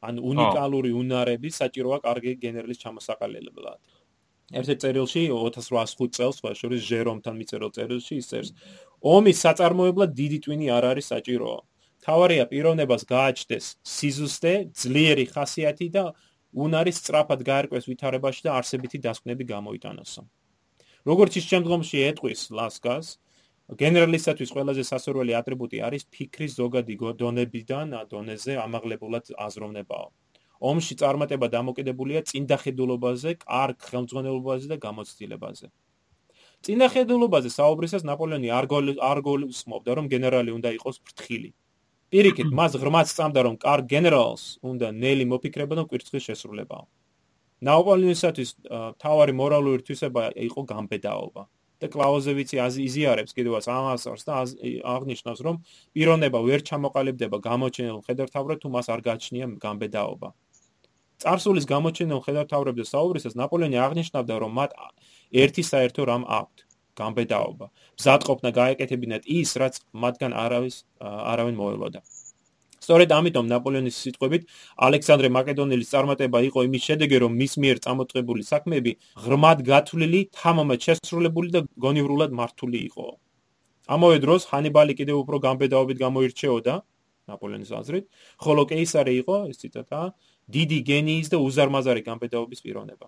[0.09, 3.81] ან უნიკალური უნარები საჭიროა კარგი გენერლის ჩამოსაყალებლად.
[4.59, 8.51] ერთ წერილში 2805 წელს, სხვა შორის ჟერომთან მიწერილ წერილში ის წერს:
[9.15, 11.53] ომის საწარმოებლად დიდი ტვინი არ არის საჭირო.
[12.05, 16.05] თავარია პიროვნებას გააჩნდეს სიზუსტე, ძლიერი ხასიათი და
[16.65, 20.23] უნარის სწრაფად გაერკვეს ვითარებაში და არსებითი დასკვნები გამოიტანოსო.
[21.09, 23.07] როგორც ის შემდგომში ეტყვის ლასკას,
[23.68, 30.09] გენერალისათვის ყველაზე სასურველი ატრიბუტი არის ფიქრის ზოგადი დონებიდან დონეზე ამაღლებულად აზროვნებაო.
[30.59, 35.66] ომში წარმატება დამოკიდებულია წინდახედულობაზე, კარგ ხელმძღვანელობაზე და გამოცდილებაზე.
[36.64, 38.66] წინდახედულობაზე საუბრისას ნაპოლეონი არ
[39.28, 41.50] გულისხმობდა, რომ გენერალი უნდა იყოს ფრთხილი.
[42.11, 46.85] პირიქით, მას ღრმად სწამდა, რომ კარგ გენერალს უნდა ნელი მოფიქრება და კვირცხის შესრულებაო.
[47.68, 48.50] ნაპოლეონისათვის
[49.02, 51.42] თავარი მორალური თვისება იყო გამბედაობა.
[51.79, 54.35] და კლაუზევიცი აზიზიარებს კიდევაც ამასარს და
[54.95, 55.57] აღნიშნავს რომ
[55.95, 60.29] პიროვნება ვერ ჩამოყალიბდება გამოჩენილ ხედართავრად თუ მას არ გააჩნია გამბედაობა.
[61.23, 64.71] წარსულის გამოჩენილ ხედართავრებზე საუბრისას ნაპოლეონი აღნიშნავდა რომ მათ
[65.43, 66.59] ერთი საერთო რამ აქვთ
[66.99, 67.67] გამბედაობა.
[67.99, 72.01] მზადყოფნა გაეკეთებინათ ის რაც მათგან არავის არავინ მოელოდა.
[72.88, 74.44] სწორედ ამიტომ ნაპოლეონის სიტყვებით
[74.88, 78.92] ალექსანდრე მაკედონელის წარმატება იყო იმის შედეგი რომ მის მიერ წამოწყებული საქმეები
[79.24, 83.07] ღრმად გათვლილი, თამამად შესრულებული და გონივრულად მართული იყო.
[83.92, 86.74] ამავე დროს ჰანიბალი კიდევ უფრო გამბედაობით გამოირჩეოდა
[87.29, 88.05] ნაპოლეონის აზრით,
[88.40, 90.01] ხოლო კეისარი იყო, ეს ციტატა,
[90.48, 93.07] დიდი გენიის და უზარმაზარი გამბედაობის პიროვნება.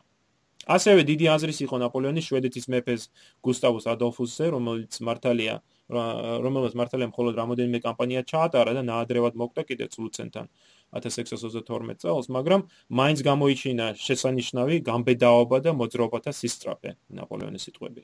[0.69, 3.03] ასევე დიდი აზრის იყო ნაპოლეონის შვედეთის მეფეს
[3.41, 5.55] გუსტავუს ადოლფუსზე, რომელიც მართალია
[5.91, 10.47] რომელსაც მართალია მხოლოდ რამოდენიმე კამპანია ჩაატარა და ნაადრევად მოკვდა კიდე წლუცენთან
[10.95, 18.03] 1622 წელს, მაგრამ მაინც გამოიჩინა შესანიშნავი გამბედაობა და მოძრაობათა სისტრაფე ნაპოლეონის სიტყვები.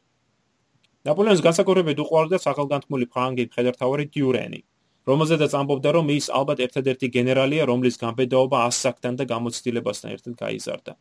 [1.06, 4.60] ნაპოლეონის განსაკუთრებით უყვარდა სახელგანთქმული ფრანგი მხედართავარი დიურენი,
[5.06, 10.92] რომელზედაც ამბობდა, რომ ის ალბათ ერთადერთი გენერალია, რომლის გამბედაობა ასაკთან და გამოცდილებასთან ერთად გაიზარდა.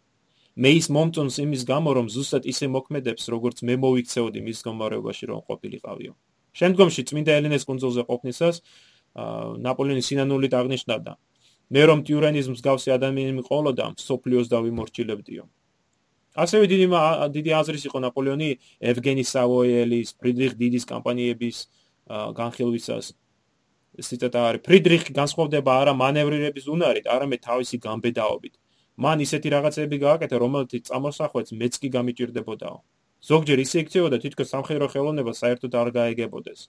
[0.55, 5.41] მე ის მომწონს იმის გამო, რომ ზუსტად ისე მოქმედებს, როგორც მე მოვიქცეოდი მის გამარებაში რომ
[5.49, 6.13] ყოფილიყავიო.
[6.59, 8.61] შემდგომში წმინდა ელენეს კონძულზე ყოფნისას
[9.65, 11.13] ნაპოლეონის სინანულით აღნიშნავდა.
[11.73, 15.43] მე რომ ტიურენის მსგავსი ადამიანი მიყოლოდა სოფლიოს დავიმორჩილებდიო.
[16.43, 16.87] ასევე დიდი
[17.35, 18.49] დიდი აზრის იყო ნაპოლეონი
[18.91, 21.57] ევგენი სავოიელის ფრიდრიხ დიდის კამპანიების
[22.39, 23.05] განხილვისას.
[24.05, 28.53] ციტატა არის ფრიდრიხი განსხვავდება არა მანევრირების უნარით არამედ თავისი გამბედაობით.
[29.03, 32.77] მან ისეთი რაღაცები გააკეთა რომელთაც წამოსახვეც მეც კი გამიჭirdებოდაო
[33.25, 36.59] ზოგჯერ ისე იქცეოდა თითქოს სამხედრო ხელოვნება საერთოდ არ გაეგებოდეს.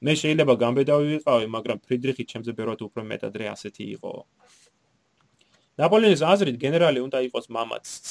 [0.00, 4.12] მე შეიძლება გამბედავი ვიყავი, მაგრამ ფრიდრიხი ჩემზე ბევრად უფრო მეტად რე ასეთი იყო.
[5.80, 8.06] ნაპოლეონის აზრით გენერალი უნდა იყოს მამაციც,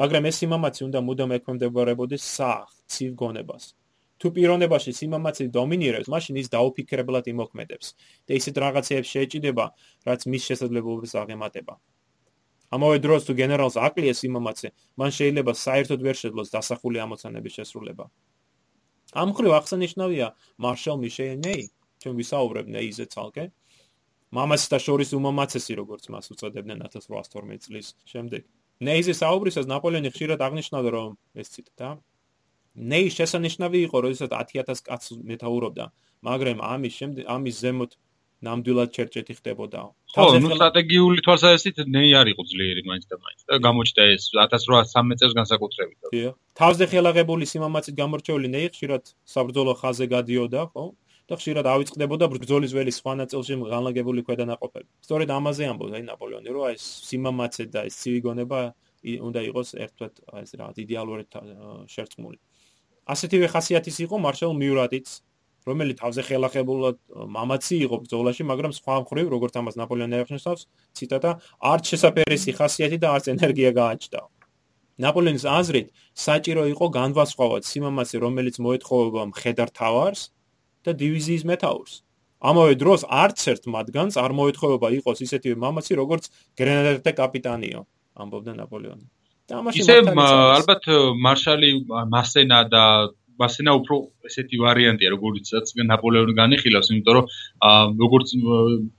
[0.00, 3.64] მაგრამ ეს სიმამაცი უნდა მუდამ ექვემდებარებოდეს სახლ, ცივ გონებას.
[4.16, 7.86] თუ პიროვნებაში სიმამაცი დომინირებს, მაშინ ის დაუფიქრებლად იმოქმედებს
[8.26, 9.64] და ისეთ რაღაცებს შეეჭიდება,
[10.08, 11.74] რაც მის შესაძლებლობებს აღემატება.
[12.74, 18.04] ამავე დროს თუ გენერალს აკლია სიმამაცე, მან შეიძლება საერთოდ ვერ შეძლოს დასახული ამოცანების შესრულება.
[19.22, 20.26] ამ ხრივ აღსანიშნავია
[20.58, 21.64] მარშალ მიშელ ნეი,
[22.02, 23.44] ჩვენ ვისაუბრებ ნეიზე ცალკე.
[24.36, 28.42] მამასთან შორის უმამაცესი როგორც მას უწოდებდნენ 1812 წლის შემდეგ.
[28.82, 31.88] ნეიზე საუბრისას ნაპოლეონი ხშირად აღნიშნავდა რომ ეს ციტატა
[32.76, 35.84] ნეი შესანიშნავი იყო, როდესაც 10000 კაცს მეთაურობდა,
[36.28, 37.92] მაგრამ ამის შემდეგ ამის ზემოთ
[38.44, 39.88] ნამდვილად ჩერჭეთი ხდებოდაო.
[40.12, 45.16] ხო, ნუ სტრატეგიული თვალსაზრისით ნეი არ იყო ძლიერი მაინც და მაინც და გამოჩნდა ეს 1813
[45.20, 45.98] წელს განსაკუთრებით.
[46.12, 46.34] დიახ.
[46.60, 50.84] თავზე ხელაღებული სიმამაცით გამორჩეული ნეი ხშირად საბრძოლო ხაზზე გადიოდა, ხო?
[51.26, 54.88] და ხშირად ავიწყდებოდა ბრძოლის ველი სხვა ნაწილში განლაგებული ქვედანაყოფები.
[55.02, 58.60] სწორედ ამაზე ამბობს აი ნაპოლეონი, რომ აი სიმამაცე და ეს ცივი გონება
[59.26, 61.24] უნდა იყოს ერთად ეს რა იდეალური
[61.90, 62.38] შერწყმული.
[63.06, 65.06] ასეთივე ხასიათის იყო მარშალ მიურატიც,
[65.66, 66.96] რომელიც თავზე ხელახებულად
[67.36, 70.62] მამაცი იყო ბრძოლაში, მაგრამ სხვა მხრივ, როგორც ამას ნაპოლეონი აღნიშნავს,
[70.94, 71.30] ციტატა,
[71.72, 74.20] არც შესაძერესი ხასიათი და არც ენერგია გააჩნდა.
[75.04, 80.22] ნაპოლეონის აზრით, საჭირო იყო განვასხვავოთ სიმამაცე, რომელიც მოეთხოვება მხედარ თავარს
[80.86, 81.92] და დივიზიის მეთაურს.
[82.40, 86.24] ამავე დროს არც ერთ მათგანს არ მოეთხოვება იყოს ისეთივე მამაცი, როგორც
[86.56, 87.80] გრენადერთა კაპიტანიო,
[88.22, 89.06] ამბობდა ნაპოლეონი.
[89.46, 90.84] და ამაში ისე ალბათ
[91.22, 91.70] მარშალი
[92.10, 92.84] მასენა და
[93.40, 93.96] მასენა უფრო
[94.28, 97.26] ესეთი ვარიანტია როგორიცაც ნაპოლეონი განიხილავს იმიტომ რომ
[98.02, 98.28] როგორც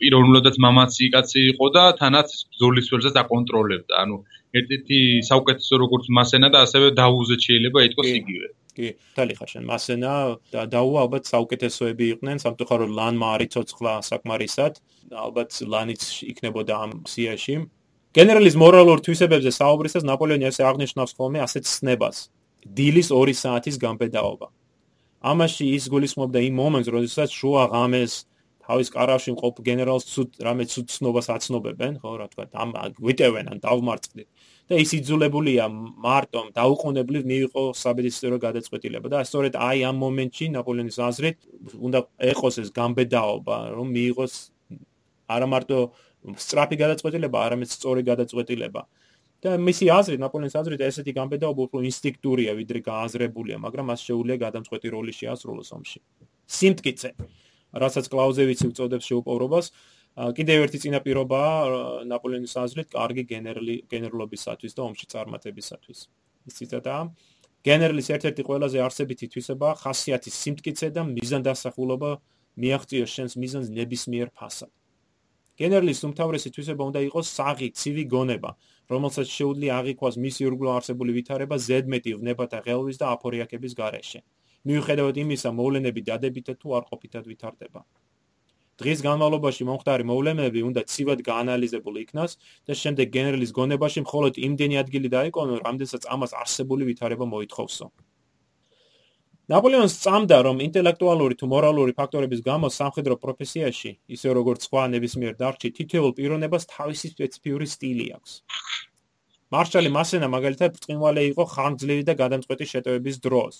[0.02, 3.94] პიროვნულადაც მამაცი კაცი იყო და თანაც ბრძოლის ველზეც აკონტროლებდა.
[4.04, 4.16] ანუ
[4.58, 8.48] ერთ-ერთი საუკეთესო როგორც მასენა და ასევე დაუზე შეიძლება ითქვას იგივე.
[8.78, 10.12] კი თალიხა შენ მასენა
[10.54, 14.74] და დაუ ალბათ საუკეთესოები იყვნენ სამწუხაროდ ლანმა არიწოცხლა საკმარისად.
[15.26, 17.56] ალბათ ლანიც იქნებოდა ამ სიაში.
[18.18, 22.18] გენერალის მორალურ თვისებებზე საუბრისას ნაპოლეონი ასე აღნიშნავს ხოლმე ასეთ ცნებას
[22.76, 24.48] დილის 2 საათის გამბედაობა.
[25.32, 28.14] ამაში ის გულისხმობდა იმ მომენტს, როდესაც შუა ღამეს
[28.68, 33.58] თავის კარავში მყოფ გენერალს ცუდ რამე ცუდ ცნობას აცნობებენ, ხო, რა თქვა, ამ გვიტევენ ან
[33.64, 34.28] დავმარცხდით.
[34.68, 41.38] და ის იძულებულია მარტომ დაუყოვნებლივ მიიღო საბედისწერო გადაწყვეტილება და სწორედ აი ამ მომენტში ნაპოლეონის აზრით
[41.88, 42.00] უნდა
[42.32, 44.34] ეყოს ეს გამბედაობა, რომ მიიღოს
[45.32, 45.78] არა მარტო
[46.44, 48.82] სწრაფი გადაწყვეტილება, არამედ სწორი გადაწყვეტილება.
[49.44, 54.88] და მისი აზრით, ნაპოლეონის აზრით, ესეთი გამბედაობა უფრო ინსტინქტურია, ვიდრე გააზრებულია, მაგრამ მას შეუძლია გადამწყვეტი
[54.96, 56.00] როლი შეასრულოს ომში.
[56.58, 57.10] სიმტკიცე,
[57.84, 59.66] რასაც კლაუზევიცი უწოდებს შეუპოვრობას,
[60.18, 61.54] კიდევ ერთი წინაპირობაა
[62.10, 66.00] ნაპოლეონის აზრით, კარგი გენერალი გენერლობისათვის და ომში წარმატებისათვის.
[66.48, 67.02] ის ციტატაა:
[67.68, 72.12] გენერლის ერთ-ერთი ყველაზე არსებითი თვისება ხასიათის სიმტკიცე და მიზანდასახულობა
[72.58, 74.72] მიაღწიოს შენს მიზანს ნებისმიერ ფასად.
[75.58, 78.52] გენერლის უმთავრესი თვისება უნდა იყოს საღი, ცივი გონება,
[78.94, 84.20] რომელსაც შეუძლია აღიქვას მისი ურგლო არსებული ვითარება ზედმეტი ვნებათა ღელვის და აფორიაკების გარეშე.
[84.68, 87.82] მიუხედავად იმისა, მოვლენები დადებითად თუ არ ყოფითად ვითარდება.
[88.78, 92.38] დღის განმავლობაში მომხდარი მოვლენები უნდა ცივად გაანალიზებულ იქნას
[92.70, 97.90] და შემდეგ გენერლის გონებაში მხოლოდ იმდენი ადგილი დაიკონო, რამდენსაც ამას არსებული ვითარება მოითხოვსო.
[99.48, 105.70] ნაპოლეონს წამდა, რომ ინტელექტუალური თუ მორალური ფაქტორების გამო სამხედრო პროფესიაში, ისე როგორც სხვა ნებისმიერ დარგში,
[105.78, 108.34] თითოეულ პიროვნებას თავისი სპეციფიური სტილი აქვს.
[109.56, 113.56] მარშალი მასენა მაგალითად ბრწყინვალე იყო ხანგრძლივი და გადამწყვეტი შეტევების დროს,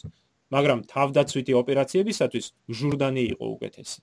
[0.52, 4.00] მაგრამ თავდაცვითი ოპერაციებისათვის ჟურდანი იყო უკეთესი.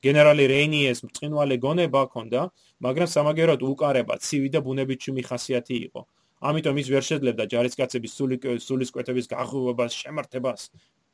[0.00, 2.40] გენერალი რეინიეს ბრწყინვალე გონება ჰქონდა,
[2.80, 6.00] მაგრამ სამაგეროდ უკარება, ცივი და ბუნებითი ხასიათი იყო.
[6.40, 10.60] ამიტომ ის ვერ შეძლებდა ჯარისკაცების სული სულისკვეთების გაღვივებას, შემართებას,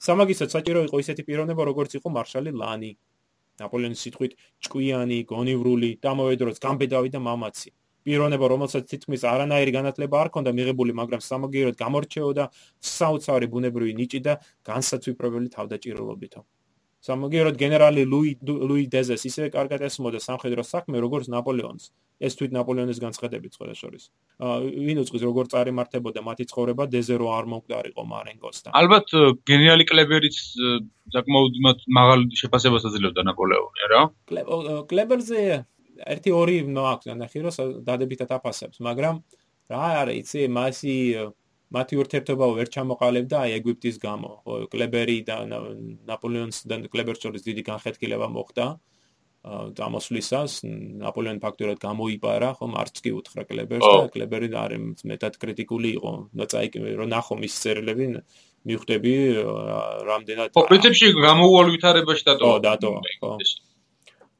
[0.02, 2.92] სამაგისად საჭირო იყო ისეთი პიროვნება, როგორც იყო მარშალი ლანი.
[3.60, 4.32] ნაპოლეონის სიტყვით,
[4.64, 7.70] ჭკვიანი, გონივრული, დამოედროს გამბედავი და მამაცი.
[8.06, 12.44] პიროვნება, რომელსაც თითქმის არანაირი განათლება არ ჰქონდა მიღებული, მაგრამ სამაგიეროდ გამორჩეოდა
[12.78, 14.32] საოცარი ბუნებრივი ნიჭი და
[14.62, 16.40] განსაცვიფრებელი თავდაჭირულობითო.
[17.06, 21.84] სამაგიეროდ გენერალი ლუი ლუი დეზეს ისევე კარგად ესმოდა სამხედრო საქმე, როგორც ნაპოლეონს.
[22.16, 24.04] ეს თვით ნაპოლეონის განცხადებით ყველა შორის.
[24.86, 28.72] ვინ უძღვის როგორ წარიმართებოდა მათი ცხოვრება დეზერო არ მომკვდარიყო მარენგოსთან.
[28.72, 29.06] ალბათ
[29.44, 30.36] გენერალი კლებერიც
[31.12, 31.54] საკმაოდ
[31.98, 34.02] მაღალ შეფასებას აძლევდა ნაპოლეონი, რა?
[34.90, 35.40] კლებერზე
[36.08, 39.20] ერთი ორი მაქვს ნახე რომ დადებითად აფასებს, მაგრამ
[39.70, 40.96] რა არის, იცი, მასი
[41.74, 44.30] მათი ურთიერთობა ვერ ჩამოყალიბდა აი ეგვიპტის გამო.
[44.46, 45.36] ხო, კლებერი და
[46.06, 48.66] ნაპოლეონს და კლებერს შორის დიდი განხეთქილება მოხდა.
[49.46, 50.66] დამოსვლისას
[51.02, 56.12] ნაპოლეონი ფაქტურად გამოიპარა, ხომ არც კი უთხრა კლებერს და კლებერი არის მეტად კრიტიკული იყო.
[56.34, 58.06] და წაიკი რომ ნახო მის წერილები
[58.66, 59.14] მიხვდები
[60.10, 62.42] რამდენად ხო, პრინციპში გამოუვალ ვითარებაში დატო.
[62.42, 62.90] ხო, დატო.
[63.22, 63.30] ხო.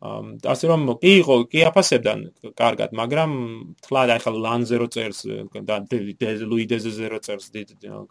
[0.01, 2.13] ასე რომ კი იყო, კი აფასებდა
[2.53, 3.31] კარგად, მაგრამ
[3.81, 5.21] თლად ახლა ლანზე რო წერს
[5.57, 5.77] და
[6.45, 7.49] ლუი დეზე რო წერს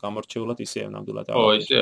[0.02, 1.38] გამორჩეულად ისე ნამდვილად არა.
[1.38, 1.78] ხო, ისე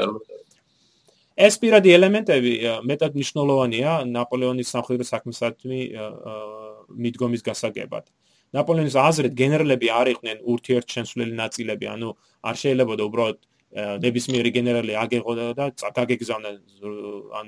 [1.34, 2.52] ეს პირადი ელემენტები
[2.86, 5.80] მეტად მნიშვნელოვანია ნაპოლეონის სამხედრო საქმესადმი
[6.94, 8.06] მიდგომის გასაგებად.
[8.54, 12.10] ნაპოლეონის აზრით გენერლები არ იყვნენ ურთიერთშემსვლელი ნაწილები, ანუ
[12.44, 13.38] არ შეიძლება და უბრალოდ
[13.74, 15.66] ნებისმიერი გენერალი აგეღოდა და
[15.98, 16.50] გაგეგზავნა
[17.40, 17.48] ან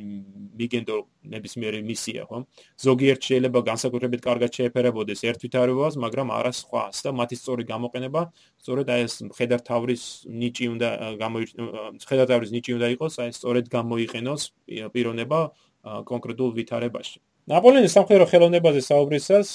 [0.58, 0.96] მიგენდო
[1.34, 2.40] ნებისმიერი მისია, ხო?
[2.82, 8.22] ზოგიერთ შეიძლება განსაკუთრებით კარგად შეეფერებოდეს ერთვითარებას, მაგრამ არა სხვას და მათი სწორი გამოყენება,
[8.58, 10.90] სწორედ აი ეს ხედართავრის ნიჭი უნდა
[11.22, 14.42] გამოიყენოს, ხედართავრის ნიჭი უნდა იყოს, აი სწორედ გამოიყენოს
[14.94, 15.40] პიროვნება
[15.86, 17.18] კონკრეტულ ვითარებაში.
[17.46, 19.50] ნაპოლეონის სამხედრო ხელოვნებაზე საუბრისას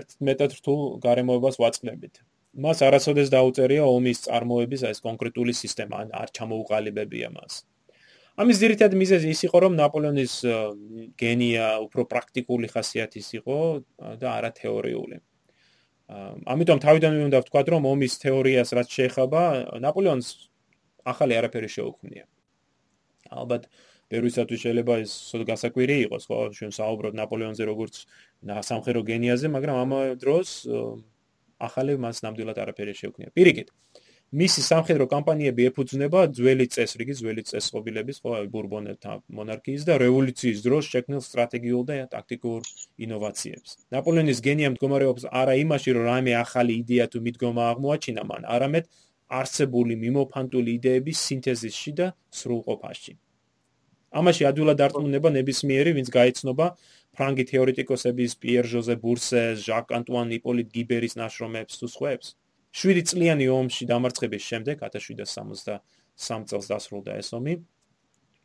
[0.00, 2.24] ერთ მეტად რთულ გარემოებას ვაწყდებით.
[2.54, 7.62] მას არასოდეს დაუწერია ომის წარმოების ეს კონკრეტული სისტემა, არ ჩამოუყალიბებია მას.
[8.40, 10.34] ამის ძირითადი მიზეზი ის იყო, რომ ნაპოლეონის
[11.20, 13.58] გენია უფრო პრაქტიკული ხასიათის იყო
[14.16, 15.20] და არა თეორიული.
[16.10, 19.42] ამიტომ თავიდანვე უნდა ვთქვა, რომ ომის თეორიას რაც შეეხება,
[19.78, 20.28] ნაპოლეონს
[21.06, 22.24] ახალი არაფერი შეუქმნია.
[23.30, 23.70] ალბათ
[24.10, 27.94] პერუისათვის შეიძლება ეს სულ გასაკვირი იყოს, ხო, ჩვენ საუბრობთ ნაპოლეონზე როგორც
[28.42, 30.48] სამხედრო გენიაზე, მაგრამ ამ დროს
[31.68, 33.30] ახალი მას ნამდვილად არაფერი შეუქმნია.
[33.36, 33.68] პირიქით,
[34.30, 41.22] მისი სამხედრო კამპანიები ეფუძნება ძველი წესრიგი, ძველი წესხობილების, ხო, ბურბონელთა მონარქიის და რევოლუციის დროს შექმნილ
[41.26, 42.60] სტრატეგიულ და ტაქტიკურ
[43.06, 43.70] ინოვაციებს.
[43.90, 48.84] ნაპოლეონის გენია მდგომარეობს არა იმაში, რომ რაიმე ახალი იდეა თუ მიდგომა აღმოაჩინა მან, არამედ
[49.30, 53.12] არსებული მიმოფანტული იდეების სინთეზისში და სრულყოფაში.
[54.10, 56.66] ამაში ადვილად დარწმუნება ნებისმიერი, ვინც გაეცნობა
[57.16, 62.36] ფრანგი თეორეტიკოსების პიერ ჟოზე ბურსეს, ჟაკ ანტუან იპოლიტ გიბერის ნაშრომებს თუ სხვებს.
[62.70, 67.54] 7 წლიანი ომში დამარცხების შემდეგ 1763 წელს დასრულდა ეს ომი.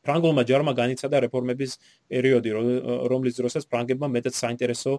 [0.06, 1.72] ფრანგულმა ჯარმა განიცადა რეფორმების
[2.10, 2.50] პერიოდი,
[3.10, 4.94] რომლის დროსაც ფრანგებმა მეტად საინტერესო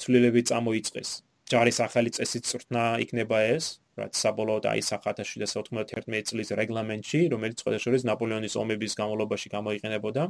[0.00, 1.10] ცვლილებები წამოიწყეს.
[1.52, 8.54] ჯარის ახალი წესით წრთნა იქნება ეს, რაც საბოლოოდ აისახა 1791 წლის რეგლამენტში, რომელიც შესაძლოა ნაპოლეონის
[8.56, 10.22] ომების განმავლობაში გამოიყენებოდა,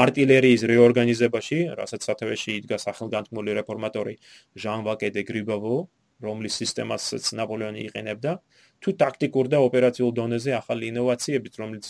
[0.00, 4.14] артиლერიის რეორგანიზებაში, რასაც სათავეში იდგა სახელგანთმული რეფორმატორი
[4.54, 5.76] ჟან-ვაკე დე გრიბავო,
[6.22, 8.32] რომლის სისტემასაც ნაპოლეონი იყენებდა,
[8.80, 11.86] თუ ტაქტიკურ და ოპერაციულ დონეზე ახალი ინოვაციებით, რომელიც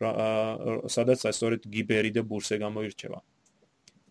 [0.00, 3.20] სადაც სწორედ გიბერი და ბურსე გამოირჩევა.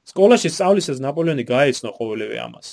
[0.09, 2.67] სკოლაში სწავლისას ნაპოლეონი გაეცნო ყოველივე ამას.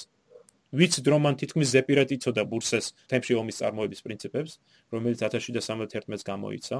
[0.73, 4.53] ვიცით რომ მან თითქმის ზეპირად იცოდა ბურსეს თემში ომის წარმოების პრინციპებს,
[4.93, 6.77] რომელიც 1771 წელს გამოიცა.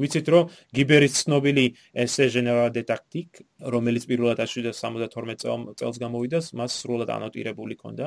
[0.00, 3.30] ვიცით რომ გიბერის ცნობილი ესე ჟენერალ დე ტაქტიკ,
[3.74, 8.06] რომელიც პირველად 1772 წელს გამოვიდა, მას სრულად ანოტირებული ჰქონდა.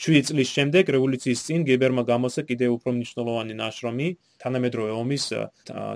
[0.00, 4.08] 7 წლის შემდეგ რევოლუციის წინ გიბერმა გამოსცა კიდევ უფრო მნიშვნელოვანი ნაშრომი
[4.40, 5.24] თანამედროვე ომის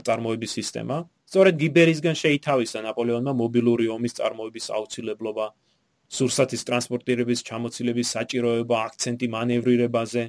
[0.04, 0.96] წარმოების სისტემა.
[1.24, 5.46] სწორედ გიბერისგან შეითავისა ნაპოლეონმა მობილური ომის წარმოების აუცილებლობა
[6.10, 10.24] სურსათის ტრანსპორტირების ჩამოცილების საჭიროება, აქცენტი მანევრირებაზე.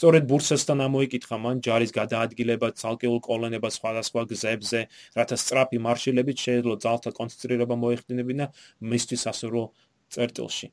[0.00, 4.80] სწორედ ბურსასთან ამოიკითხა მან ჯარის გადაადგილება ცალკეულ კოლონებას სხვადასხვა გზებზე,
[5.18, 8.46] რათა სწრაფი მარშრუტებით შეეძლო ძალთა კონცენტრირება მოეხდინებინა
[8.80, 9.62] მისთვის ასურო
[10.14, 10.66] წერტილში.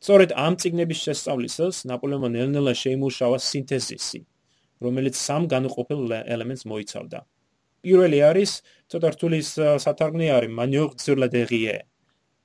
[0.00, 4.20] სწორედ ამ ციგნების შესწავლისას ნაპოლეონმა ნელ-ნელა შეიმუშავა სინთეზისი,
[4.84, 6.00] რომელიც სამ განუყოფელ
[6.34, 7.18] ელემენტს მოიცავდა.
[7.84, 8.50] პირველი არის
[8.92, 9.38] ცოტა რთული
[9.84, 11.76] სათარგმნი არის მანიოღ ზურლადერიე.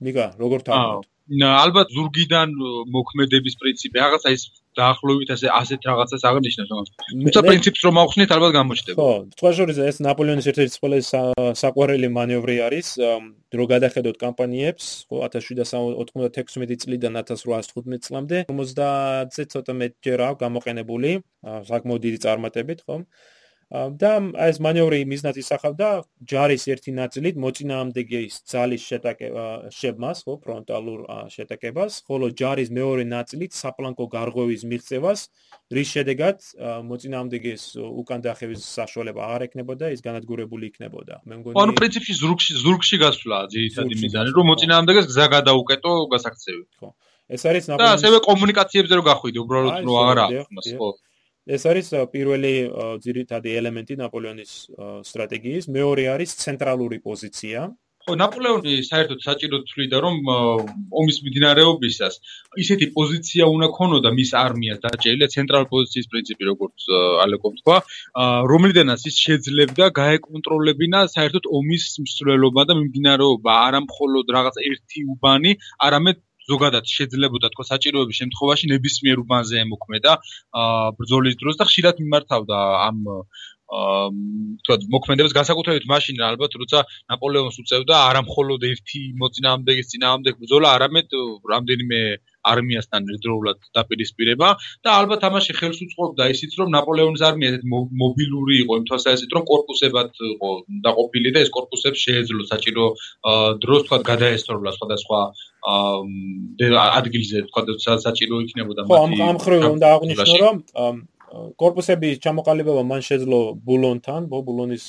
[0.03, 1.05] მიგა როგორ თავად?
[1.25, 2.51] ალბათ ზურგიდან
[2.93, 4.43] მოქმედების პრინციპი რაღაცა ის
[4.77, 6.93] დაახლოებით ასე ასეთ რაღაცას აღნიშნავს თუმცა
[7.25, 8.97] თუმცა პრინციპს რომ ავხსნით ალბათ გამოჩნდება.
[8.99, 11.21] ხო თქვა შორის ეს ნაპოლეონის ერთ-ერთი ყველაზე
[11.61, 12.87] საყვარელი მანევრი არის
[13.55, 21.11] დრო გადახედოთ კამპანიებს ხო 1796 წლიდან 1815 წლამდე 50-ზე ცოტა მეტჯერა გამოყენებული
[21.71, 23.01] საკმაოდ დიდი წარმატებით ხო
[23.73, 24.11] და
[24.45, 25.87] ეს მანევრი მიზნად ისახავდა
[26.21, 30.99] ჯარის ერთი ნაწილით მოწინააღმდეგის ძალის შეტაკება შებმას, ხო, ფრონტალურ
[31.33, 35.19] შეტაკებას, ხოლო ჯარის მეორე ნაწილით საფლანკო გარღვევის მიღწევას,
[35.73, 36.37] რის შედეგად
[36.85, 41.25] მოწინააღმდეგის უკან დახევის საშუალება არ ექნებოდა, ის განადგურებული იქნებოდა.
[41.25, 46.63] მე მგონი ანუ პრინციპში ზურგში ზურგში გასვლა ძირითადი მიზანი, რომ მოწინააღმდეგეს გზა გადაუკეტო გასაქცევი.
[46.77, 46.93] ხო.
[47.25, 50.89] ეს არის ნაპოლეონის და ასევე კომუნიკაციებზე რო გახვიდე, უბრალოდ რო აღარ აქვს, ხო.
[51.45, 52.53] ეს არის პირველი
[53.05, 54.51] ძირითადი ელემენტი ნაპოლეონის
[55.09, 57.69] სტრატეგიის, მეორე არის ცენტრალური პოზიცია.
[58.05, 60.17] ხო, ნაპოლეონი საერთოდ საჭირო თვლიდა, რომ
[61.01, 62.17] ომის მიმდინარეობისას
[62.63, 66.85] ისეთი პოზიცია უნდა ქონოდა მის არმიას დაჭერილი ცენტრალური პოზიციის პრინციპი, როგორც
[67.25, 67.77] ალეკო თქვა,
[68.51, 75.57] რომლიდანაც ის შეძლებდა გაეკონტროლებინა საერთოდ ომის მსვლელობა და მიმდინარეობა, არა მხოლოდ რაღაც ერთი უბანი,
[75.89, 76.17] არამედ
[76.51, 80.13] ზოგადად შეძლებოდა თქო საჭიროების შემთხვევაში ნებისმიერ უბანზე ემოქმედა
[80.99, 83.01] ბრძოლის დროს და ხშირად მიმართავდა ამ
[83.65, 91.17] თქო მოქმედებს განსაკუთრებით მაშინ ალბათ როცა ნაპოლეონს უწევდა არა მხოლოდ ერთი მოწინააღმდეგის წინააღმდეგ ბრძოლა არამედ
[91.53, 92.01] რამდენიმე
[92.51, 94.49] არმიასთან ერთდროულად დაპირისპირება
[94.85, 97.49] და ალბათ ამაში ხელს უწყობდა ისიც რომ ნაპოლეონის არმია
[98.03, 100.51] მობილური იყო იმ თვალსაზრისით რომ корпуსებად იყო
[100.87, 102.85] დაყოფილი და ეს корпуსებს შეეძლო საჭირო
[103.65, 105.19] დროს თქვა გადაესწორლა სხვადასხვა
[106.99, 110.57] ადგილზე თქვა საჭირო იქნებოდა მათი ხო ამ ხრივ უნდა აღვნიშნო რომ
[111.59, 114.85] корпуსების ჩამოყალიბება მან შეძლო ბულონთან ბულონის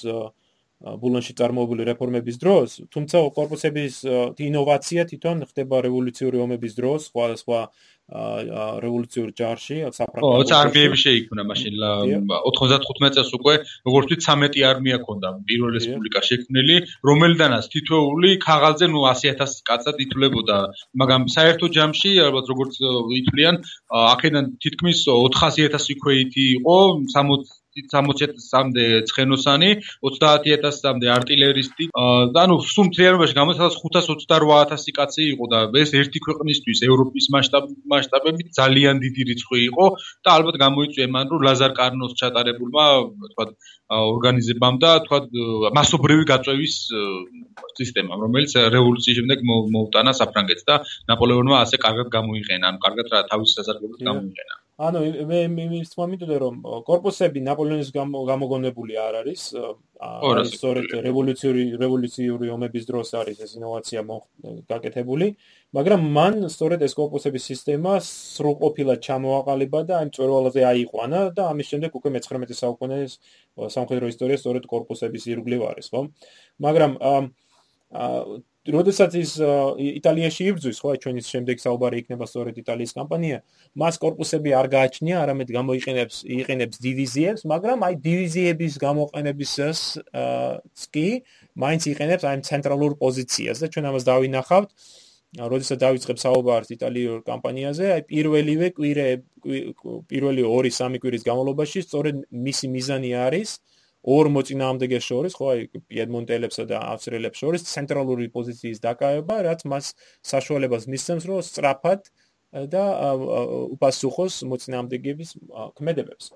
[0.77, 3.95] ბულონში წარმოებული რეფორმების დროს, თუმცა корпуსების
[4.37, 7.61] ინოვაცია თვითონ ხდება რევოლუციური ომების დროს, სხვა სხვა
[8.07, 10.29] რევოლუციურ ჯარში, საპრაქტიკო.
[10.39, 11.75] ოც არმიები შეიქმნა მაშინ
[12.47, 13.55] 95 წელს უკვე,
[13.89, 20.57] როგორც ვთქვით, 13 არმია ქონდა პირველ რესპუბლიკაში შექმნილი, რომელიდანაც თითოეული ქაღალზე ნუ 100000 კაცად ითვლებოდა,
[21.03, 22.75] მაგრამ საერთო ჯამში ალბათ როგორც
[23.27, 23.55] ითვლიან,
[24.15, 26.77] აქედან თითქმის 400000 იქვეითი იყო,
[27.11, 27.43] 60
[27.77, 29.71] 67000-მდე ცხენოსანი,
[30.09, 31.85] 30000-მდე არტილერისტი,
[32.43, 39.23] ანუ სულ მთლიანობაში გამოცხადდა 528000 კაცი იყო და ეს ერთი ქვეყნისთვის ევროპის მასშტაბებით ძალიან დიდი
[39.31, 39.87] რიცხვი იყო
[40.25, 42.87] და ალბათ გამოიწვია მან რომ ლაზარ კარნოს ჩატარებულმა
[43.33, 43.45] თქვა
[43.87, 45.19] ორგანიზებამ და თქვა
[45.79, 46.77] მასობრივი გაწევის
[47.79, 53.59] სისტემამ, რომელიც რევოლუციის შემდეგ მოუტანა საფრანგეთს და ნაპოლეონმა ასე კარგად გამოიყენა, ანუ კარგად რა თავის
[53.59, 54.66] სასარგებლოდ გამოიყენა.
[54.77, 59.45] ანუ მე იმის მომიტყვი რომ корпуსები ნაპოლეონის გამოგონებული არ არის
[60.05, 64.03] არის სწორედ რევოლუციური რევოლუციური ომების დროს არის ეს ინოვაცია
[64.73, 65.29] გაკეთებული
[65.79, 71.97] მაგრამ მან სწორედ ეს корпуსების სისტემა სრულყოფილად ჩამოაყალიბა და ამ წვერვალზე აიყვანა და ამის შემდეგ
[71.97, 73.17] უკვე მე-19 საუკუნის
[73.77, 76.05] სამხედრო ისტორია სწორედ корпуსების ირგვლივ არის ხო?
[76.61, 77.25] მაგრამ აა
[78.73, 79.33] როდესაც ის
[79.79, 83.39] იტალიაში იბრძვის, ხო, ჩვენის შემდეგ საუბარი იქნება სწორედ იტალიის კამპანია,
[83.79, 89.81] მას корпуსები არ გააჩნია, არამედ გამოიყენებს იყენებს დივიზიებს, მაგრამ აი დივიზიების გამოყენებისას
[90.95, 91.09] კი
[91.55, 94.71] მაინც იყენებს აი ცენტრალურ პოზიციას და ჩვენ ამას დავინახავთ.
[95.37, 99.09] როდესაც დავიწყებ საუბარს იტალიურ კამპანიაზე, აი პირველივე კვირე
[100.09, 103.76] პირველი 2-3 კვირის განმავლობაში სწორედ მისი მიზანი არის აა
[104.07, 109.93] ორ მოწინააღმდეგეს შორის, ხო, აი პიედმონტელებსა და ავსტრიელებს შორის ცენტრალური პოზიციის დაკავება, რაც მას
[110.23, 112.07] საშუალებას მისცემს, რომ სწრაფად
[112.71, 112.85] და
[113.75, 115.31] უპასუხოს მოწინააღმდეგეების
[115.77, 116.31] ქმედებებს.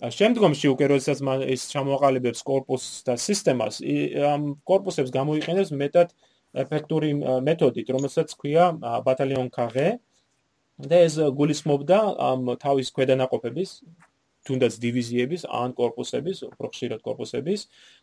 [0.00, 3.82] შემდგომში უკვე როდესაც მან ეს ჩამოაყალიბებს корпуსს და სისტემას,
[4.32, 6.14] ამ корпуსებს გამოიყენებს მეტად
[6.62, 8.70] ეფექტური მეთოდით, რომელსაც ქვია
[9.04, 9.98] ბატალიონ კაღე
[10.80, 13.70] და ეს გულისხმობდა ამ თავის ქვედანაყოფების
[14.48, 17.60] თუნდაც დივიზიების ან корпуსების, უფრო ხშირად корпуსების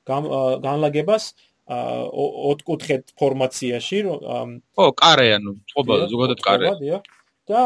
[0.08, 1.24] განლაგებას
[1.68, 7.02] ოთხკუთხედ ფორმაციაში ო კარე ანუ წყობა ზოგადად კარე.
[7.48, 7.62] და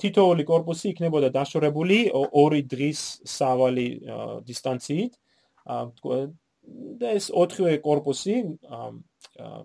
[0.00, 3.88] თითოეული корпуსი იქნებოდა დაშორებული ორი დღის სავალი
[4.44, 5.12] დისტანციით.
[7.00, 8.34] და ეს ოთხივე корпуსი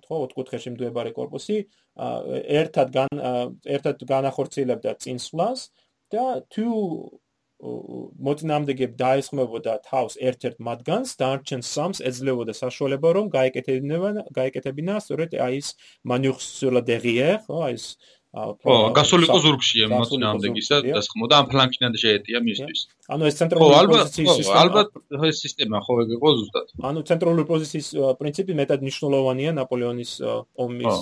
[0.03, 1.57] თქო ოთხკუთხედში მდვებარე корпуსი
[2.59, 2.95] ერთად
[3.76, 5.59] ერთად განახორციელებდა წინსვლას
[6.14, 6.68] და თუ
[7.64, 15.61] მოწინააღმდეგებ დაესხმებოდა თავს ერთ-ერთ მათგანს და არჩენს სამს ეძლეოდა საშუალება რომ გაეკეთებინა გაეკეთებინა სწორედ აი
[15.64, 15.70] ეს
[16.11, 17.86] მანიუხსულა დერიერ, ხო, აი ეს
[18.34, 22.80] ო, გასულიყო ზურგში ამ მოწინააღმდეგის და დასხმოდა ამ ფლანკიდან შეეტია მისთვის.
[23.14, 24.61] ანუ ეს ცენტრალური პოზიციის სისტემა.
[24.64, 24.88] ალბათ
[25.30, 26.68] ეს სისტემა ხო ეგეყო ზუსტად.
[26.89, 27.88] ანუ ცენტრალური პოზიციის
[28.20, 30.11] პრინციპი მეტად მნიშვნელოვანია ნაპოლეონის
[30.66, 30.97] ომის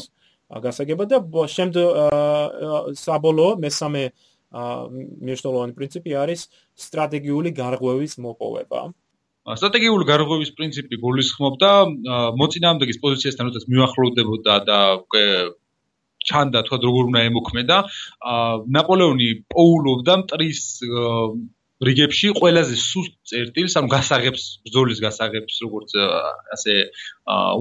[0.51, 1.19] გასაგებად და
[1.55, 1.87] შემდეგ
[2.99, 6.41] საბოლოო მესამე აა მნიშვნელოვანი პრინციპი არის
[6.85, 8.81] სტრატეგიული გარღვევის მოპოვება.
[9.41, 11.71] სტრატეგიული გარღვევის პრინციპი გულისხმობდა
[12.41, 15.25] მოწინააღმდეგის პოზიციასთან როდესაც მიახლოვდებოდა და უკვე
[16.29, 17.77] ჩანდა თქვა როგორ უნდა ემოქმედა
[18.77, 20.61] ნაპოლეონი პოულობდა მტრის
[21.81, 25.89] რიგებში ყველაზე სუსტ წერტილს, ანუ გასაღებს, ბრძოლის გასაღებს, როგორც
[26.55, 26.73] ასე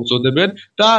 [0.01, 0.51] უწოდებენ.
[0.77, 0.91] და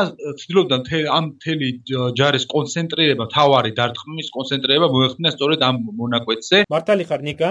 [0.42, 0.76] ცდილობდა
[1.18, 1.70] ამ თელი
[2.18, 6.58] ჯარის კონცენტრირება, თავარი დარტყმის კონცენტრირება მოეხდინა სწორედ ამ მონაკვეთზე.
[6.74, 7.50] მართალი ხარ ნიკა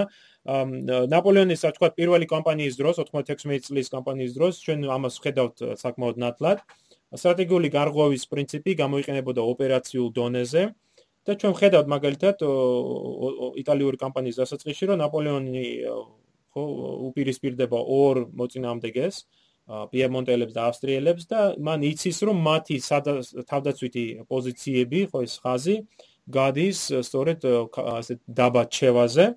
[1.13, 6.57] ნაპოლეონის ასე ვთქვათ პირველი კამპანიის დროს 96 წლის კამპანიის დროს ჩვენ ამას ხედავთ საკმაოდ ნათლად.
[7.11, 10.61] სტრატეგიული გარღვევის პრინციპი გამოიყენებოდა ოპერაციულ დონეზე
[11.27, 12.43] და ჩვენ ხედავთ მაგალითად
[13.61, 15.65] იტალიური კამპანიის დასაწყისში რომ ნაპოლეონი
[16.51, 16.63] ხო
[17.11, 19.15] უპირისპირდება ორ მოწინააღმდეგეს
[19.91, 22.77] პიემონტელებს და ავსტრიელებს და მან იცის რომ მათი
[23.51, 25.75] თავდაცვითი პოზიციები ხო ეს ხაზი
[26.37, 27.39] გადის სწორედ
[27.75, 29.27] ასე დაბა ჩევაზე.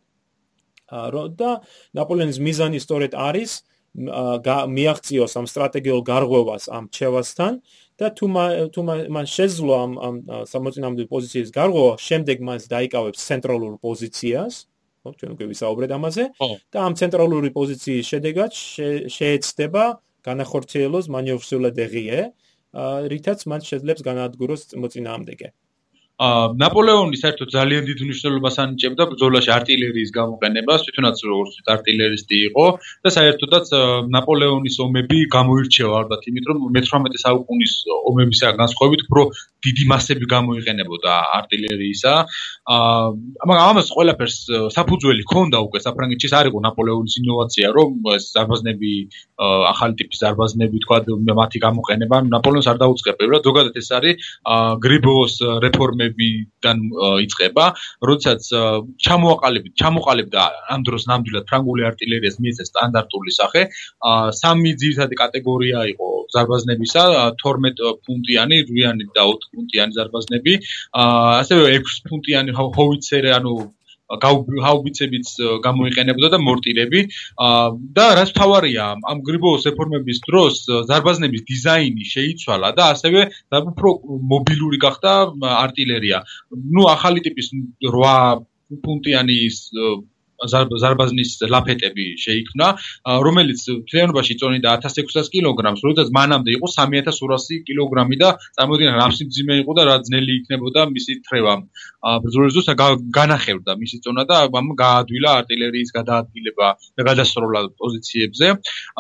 [1.41, 1.51] და
[1.97, 3.53] ნაპოლეონის მიზანი სწორედ არის
[3.95, 7.53] მიაღწიოს ამ სტრატეგიულ გარღვევას ამ ჩევასთან
[8.01, 8.26] და თუ
[8.74, 8.80] თუ
[9.14, 10.14] მან შეძლო ამ ამ
[10.51, 14.55] სამოწინააღმდეგო პოზიციის გარღვევა, შემდეგ მას დაიკავებს ცენტრალურ პოზიციას,
[15.05, 16.24] ხო, ჩვენ უკვე ვისაუბრეთ ამაზე
[16.74, 18.53] და ამ ცენტრალური პოზიციის შედეგად
[19.16, 19.84] შეეცდება
[20.24, 22.20] განახორციელოს მანივრსულა დერიე,
[23.12, 25.49] რითაც მან შეძლებს განადგუროს მოწინააღმდეგე.
[26.15, 32.67] ნაპოლეონი საერთოდ ძალიან დიდ მნიშვნელობას ანიჭებდა ბრძოლაში артиლერიის გამოყენებას, თვითონაც როგორც артиლერისტი იყო
[33.03, 33.67] და საერთოდაც
[34.15, 37.73] ნაპოლეონის ომები გამოირჩევა ალბათ, იმიტომ რომ მე-18 საუკუნის
[38.15, 39.23] ომებისგან განსხვავებით უფრო
[39.65, 42.12] დიდი მასები გამოიყენებოდა артиლერიისა.
[42.75, 43.07] აა
[43.49, 44.39] მაგრამ ამას ყველაფერს
[44.77, 48.93] საფუძველი ჰქონდა უკვე საფრანგეთში არ იყო ნაპოლეონის ინოვაცია, რომ ეს ზარბაზნები
[49.73, 50.99] ახალი ტიპის ზარბაზნები თქვა
[51.43, 53.43] მათი გამოყენება ნაპოლეონს არ დაუწყებდა.
[53.45, 54.15] ზოგადად ეს არის
[54.85, 55.35] გრიბოოს
[55.65, 56.79] რეფორმა მანქანებიდან
[57.25, 57.65] იწყება,
[58.09, 58.43] როდესაც
[59.07, 60.43] ჩამოაყალიბეთ, ჩამოყალიბდა
[60.75, 63.63] ამ დროს ნამდვილად ფრანგული არტილერიას მიეცა სტანდარტული სახე.
[64.41, 67.03] სამი ძირითადი კატეგორია იყო ზარბაზნებისა,
[67.43, 70.53] 12 ფუნტიანი, 8 და 4 ფუნტიანი ზარბაზნები,
[70.95, 73.55] ასევე 6 ფუნტიანი ჰოვიცერი, ანუ
[74.23, 77.01] გაუბიცებით э, გამოიყენებოდა და მორტირები
[77.99, 83.21] და რაც თავარია ამ გრიბოოს რეფორმების დროს э, ზარბაზნების დიზაინი შეიცვალა და ასევე
[83.75, 83.91] უფრო
[84.33, 85.12] მობილური გახდა
[85.65, 86.23] артиლერია.
[86.51, 87.51] ну ახალი ტიპის
[87.83, 88.45] 8
[88.85, 89.37] პუნქტიანი
[90.45, 92.66] ზარბაზნის ლაფეტები შეიქმნა,
[93.26, 98.28] რომელიც მთლიანობაში იწონიდა 1600 კილოგრამს, როდესაც მანამდე იყო 3200 კილოგრამი და
[98.59, 101.55] წარმოიდგინეთ, რამსი მძიმე იყო და რა ძნელი იქნებოდა მისი თრევა.
[102.05, 102.66] ბრძოლისთვის
[103.16, 106.66] განახევდა მისი წონა და ამ გაადვილა артиლერიის გადაადგილება
[106.99, 108.47] და გადასროლა პოზიციებზე.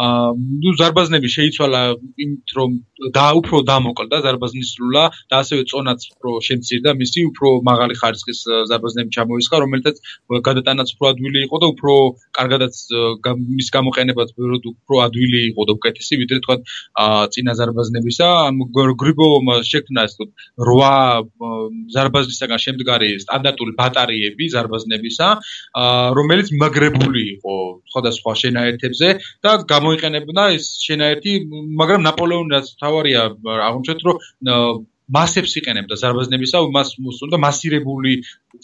[0.00, 0.28] აა
[0.64, 1.80] ნუ ზარბაზნები შეიცვალა
[2.24, 2.70] იმით რომ
[3.16, 8.40] და უფრო დამოკლდა ზარბაზნის სულა და ასევე წონაც უფრო შემცირდა მისი უფრო მაღალი ხარისხის
[8.72, 9.96] ზარბაზნები ჩამოისხა, რომელთაც
[10.48, 11.92] გადატანაც უფრო ადვილი ადვილი იყო და უფრო
[12.36, 12.74] კარგადაც
[13.24, 16.56] მის გამოყენებაც უფრო ადვილი იყო და უკეთესი ვიდრე თქვა
[17.32, 18.56] წინა ზარბაზნებისა ამ
[19.00, 25.28] გრიბომ შექმნა ეს 8 ზარბაზნისაგან შემდგარი სტანდარტული ბატარეები ზარბაზნებისა
[26.18, 27.54] რომელიც მაგრებული იყო
[27.92, 29.08] სხვადასხვა შენაერთებზე
[29.44, 31.32] და გამოიყენებდა ეს შენაერთი
[31.80, 33.22] მაგრამ ნაპოლეონი თავარია
[33.68, 34.84] აღმოჩნდა რომ
[35.16, 38.14] მასებს იყენებდა ზარბაზნებისა, მას მოსწონდა მასირებული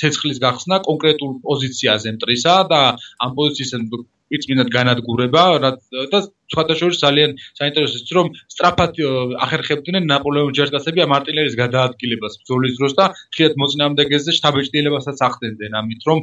[0.02, 2.80] ცეცხლის გახსნა კონკრეტულ პოზიციაზე მტრისა და
[3.28, 3.84] ამ პოზიციაზე
[4.30, 6.20] იწმინად განადგურება და
[6.50, 8.98] სხვადასხვა ძალიან საინტერესოა რომ სწრაფად
[9.46, 16.18] ახერხებდნენ ნაპოლეონის ჯარდაცები ამ артиლერიის გადაადგილებას ბრძოლის დროს და ხშირად მოწინააღმდეგეზე შთაბეჭდილებასაც ახდენდნენ ამით რომ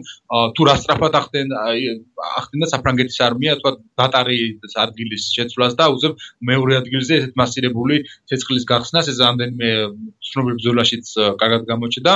[0.56, 1.56] თუ რა სწრაფად ახდენ
[2.42, 6.14] ახდენდა საფრანგეთის არმია თქვა ბატარიის ადგილის შეცვლას და უძებ
[6.52, 9.70] მეორე ადგილზე ესეთ მასირებული ცეცხლის გახსნას ეს რამდენიმე
[10.28, 11.08] ცნობილ ბრძოლაშიც
[11.42, 12.14] კარგად გამოჩნდა.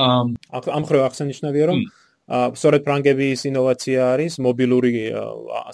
[0.00, 1.78] ამ ხრევ აღსანიშნავია რომ
[2.30, 4.92] სწორედ ფრანგების ინოვაცია არის მობილური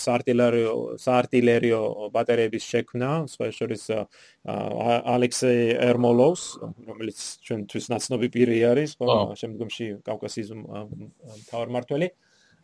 [0.01, 1.81] საარტილერიო საარტილერიო
[2.15, 3.85] ბატარეების შექმნა, სხვა შორის
[5.17, 6.45] ალექსეი ერმოლოვს,
[6.89, 12.09] რომელიც ჩვენთვის ნაცნობი პირი არის, ხო, შემდგომში კავკასიის მთავარმართველი.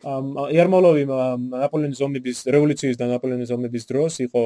[0.03, 4.43] ერმოლოვი ნაპოლეონის ომების რევოლუციის და ნაპოლეონის ომების დროს იყო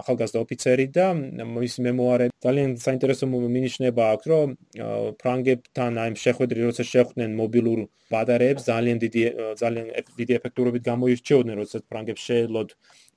[0.00, 1.06] ახალგაზრდა ოფიცერი და
[1.46, 4.48] მის მემუარები ძალიან საინტერესო მინიშნება აქვს რომ
[5.22, 9.22] ფრანგებთან აი შეხვედრი როცა შეხვდნენ მობილურ ბატარეებს ძალიან დიდი
[9.62, 9.86] ძალიან
[10.18, 12.68] დიდი ეფექტურობით გამოირჩეოდნენ როცა ფრანგებს შეეძლოთ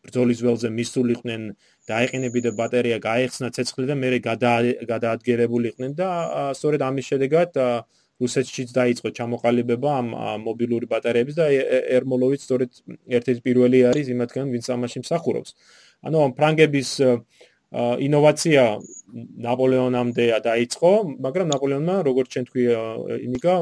[0.03, 1.41] ბრძოლის ველზე მისულიყვნენ
[1.89, 4.07] დაიყენებინა ბატარეა გაიხსნა ცეცხლი და მე
[4.91, 6.09] გადაადგერებულიყვნენ და
[6.59, 7.49] სწორედ ამის შედეგად
[8.23, 10.07] რუსეთშიც დაიწყო ჩამოყალიბება ამ
[10.47, 11.45] მობილური ბატარეების და
[11.99, 12.71] ერმოლოვიც სწორედ
[13.17, 15.49] ერთ-ერთი პირველი არის იმათგან, ვინც ამაში მსახურობს.
[16.07, 16.89] ანუ ამ ფრანგების
[17.73, 18.63] ინოვაცია
[19.47, 20.91] ნაპოლეონამდე დაიწყო,
[21.25, 22.63] მაგრამ ნაპოლეონმა როგორც ჩვენ თქვი
[23.27, 23.55] იმიგა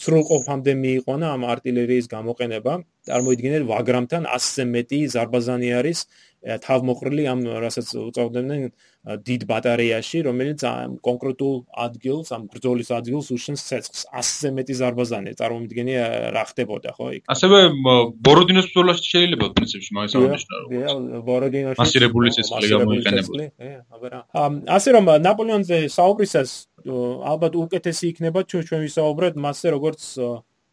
[0.00, 2.72] სრულყოფამდე მიიყვანა ამ артиლერიის გამოყენება.
[3.08, 5.98] წარმოიდგინეთ ვაგრამთან 100-ზე მეტი ზარბაზანი არის
[6.44, 8.68] თავმოყრილი ამ რასაც უწოდებდნენ
[9.04, 10.60] დიდ ბატარეაში, რომელიც
[11.04, 14.02] კონკრეტულ ადგილს, ამ ბრძოლის ადგილს უშენს ცეცხლს.
[14.12, 15.94] 100-ზე მეტი ზარბაზანი, წარმოვიდგენი
[16.36, 17.22] რა ხდებოდა, ხო იქ.
[17.28, 17.58] ასევე
[18.24, 20.96] ბოროდინოს ბრძოლაში შეიძლება პრინციპში მაგას აღნიშნა დიახ,
[21.28, 24.18] ბოროდინოში მასირებული ცეცხლი გამოიყენებოდა.
[24.40, 26.50] აა, ასე რომ ნაპოლეონზე საუბრისას
[26.84, 30.00] ალბათ უკეთესი იქნება ჩვენ ვისაუბროთ მასზე როგორც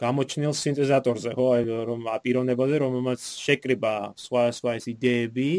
[0.01, 5.49] გამოჩნილ სინთეზატორზე, ხო, რომ აპირონებაზე, რომელმაც შეკრიბა სხვა სხვა იდეები,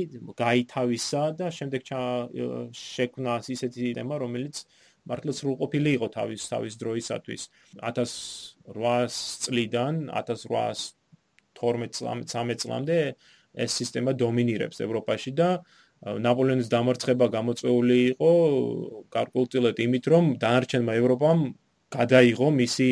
[0.42, 1.82] გაითავისა და შემდეგ
[2.74, 4.54] შექმნა ისეთი თემა, რომელიც
[5.06, 7.42] მართლაც სრულყოფილი იყო თავის თავის დროისათვის.
[7.86, 9.14] 1800
[9.46, 12.98] წლიდან 1812-13 წლამდე
[13.62, 15.62] ეს სისტემა დომინირებს ევროპაში და
[16.02, 18.30] ნაპოლეონის დამარცხება გამოწვეული იყო
[19.14, 21.61] გარკვეულწილად იმით, რომ დანარჩენმა ევროპამ
[21.92, 22.88] გადაიღო მისი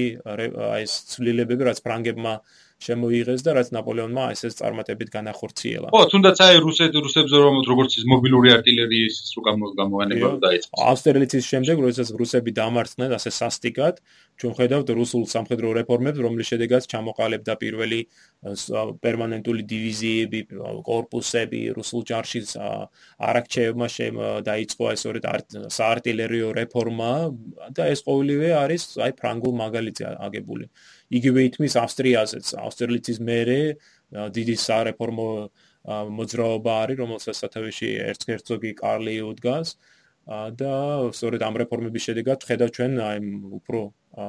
[0.80, 2.34] ეს ცვლილებები, რაც ფრანგებმა
[2.81, 5.89] შემოიღეს და რაც ნაპოლეონმა ესეც წარმატებით განახორციელა.
[5.93, 10.72] ხო, თუნდაც აი რუსეთ რუსებზე რომ როგორც ის მობილური артиლერიის ის რომ გამოყენება დაიწყეს.
[10.91, 13.95] ავსტერლიცის შემდეგ, როდესაც რუსები დამარცხდნენ ასე სასტიკად,
[14.41, 18.01] ჩვენ ხედავთ რუსულ სამხედრო რეფორმებს, რომლის შედეგად ჩამოყალიბდა პირველი
[19.05, 20.41] პერმანენტული დივიზიები,
[20.89, 22.41] корпуსები რუსულ ჯარში
[23.20, 23.87] არაქჩეევმა
[24.49, 25.24] დაიწყო ეს სწორედ
[25.68, 27.12] საარტილერიო რეფორმა
[27.76, 30.72] და ეს ყოველივე არის აი ფრანგულ მაგალითზე აგებული.
[31.11, 32.47] იგივე ითმის ავსტრიაზეც.
[32.67, 33.61] ავსტრიელიცის მერე
[34.37, 35.29] დიდი სარეფორმო
[36.19, 39.75] მოძრაობა არის რომელსაც სათავეში ერცგერცოგი კარლი უდგას.
[40.31, 40.75] და
[41.17, 43.19] სწორედ ამ რეფორმების შედეგად ხედავ ჩვენ აი
[43.59, 43.81] უფრო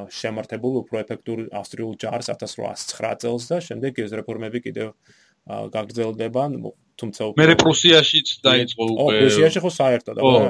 [0.10, 4.96] შემართებულ უფრო ეფექტურ ავსტრიულ ჯარს 1809 წელს და შემდეგ ეს რეფორმები კიდევ
[5.48, 6.42] გაგრძელდება
[7.02, 9.02] თუმცა მე პრუსიაშიც დაიწყო უკვე.
[9.02, 10.42] ო, პრუსიაში ხო საერთოდ აბა.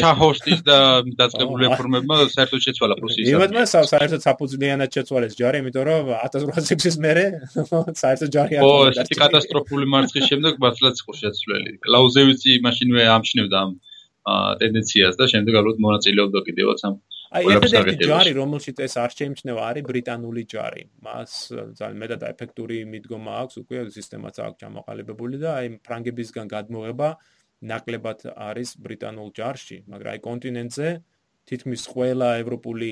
[0.00, 0.78] შაჰოსტის და
[1.20, 3.26] დაწყებული რეფორმებმა საერთოდ შეცვალა პრუსიის.
[3.34, 7.24] იმედმა საერთოდ საფუძვლიანად შეცვალა ეს ჯარი, იმიტომ რომ 1800 წლის მერე
[8.02, 8.72] საერთოდ ჯარი არ იყო.
[8.72, 11.72] ო, ეს კატასტროფული მარცხის შემდეგ მართლაც იყო შეცვლელი.
[11.84, 13.70] კლაუზევიცი მაშინვე ამჩნევდა ამ
[14.60, 16.94] ტენდენციას და შემდეგ ალბათ მონაწილეობდა კიდევაც ამ
[17.34, 21.32] აი ერთ-ერთი ჯარი რომელშიც ეს არ შეიმჩნევა არის ბრიტანული ჯარი მას
[21.78, 27.08] ძალიან მეტად ეფექტური მიდგომა აქვს უკვე სისტემაც აქვს ჩამოყალიბებული და აი ფრანგებისგან გადმოღება
[27.72, 30.88] ნაკლებად არის ბრიტანულ ჯარში მაგრამ აი კონტინენტზე
[31.50, 32.90] თითქმის ყველა ევროპული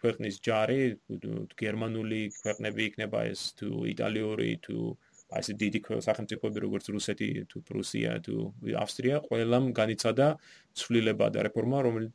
[0.00, 0.80] ქვეყნის ჯარი
[1.62, 4.78] გერმანული ქვეყნები იქნება ეს თუ იტალიური თუ
[5.32, 8.34] აი ეს დიდი სახელმწიფოები როგორც რუსეთი თუ პრუსია თუ
[8.82, 10.28] ავსტრია ყველამ განიცადა
[10.76, 12.12] ცვლილება და რეფორმა რომელიც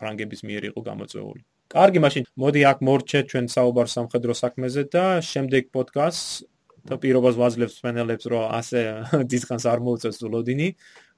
[0.00, 1.42] ფრანგების მიერ იყო გამოწვეული.
[1.70, 6.42] კარგი, მაშინ მოდი აქ მორჩეთ ჩვენ საუბარ სამხედრო საქმეზე და შემდეგ პოდკასტს
[6.90, 8.80] და პირობას ვაძლევს ფენელებს რომ ასე
[9.30, 10.68] დისკანს არ მოუწევს ლოდინი.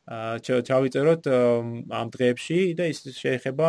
[0.03, 1.26] აა ჩავიწეროთ
[1.95, 3.68] ამ დღეებში და ის შეეხება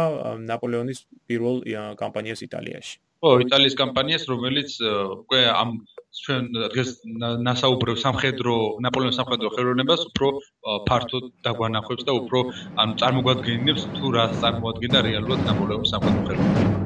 [0.50, 1.00] ნაპოლეონის
[1.30, 1.62] პირველ
[2.02, 2.96] კამპანიას იტალიაში.
[3.24, 4.70] ო იტალიის კამპანიას რომელიც
[5.24, 5.70] უკვე ამ
[6.22, 6.90] ჩვენ დღეს
[7.48, 8.56] ნასაუბრებ სამხედრო
[8.86, 10.30] ნაპოლეონის სამხედრო ხელოვნებას უფრო
[10.90, 12.44] ფართოდ დაგვანახვებს და უფრო
[12.86, 16.83] ანუ წარმოგვადგენს თუ რა წარმოადგენდა რეალურად ნაპოლეონის სამხედრო ხელოვნება.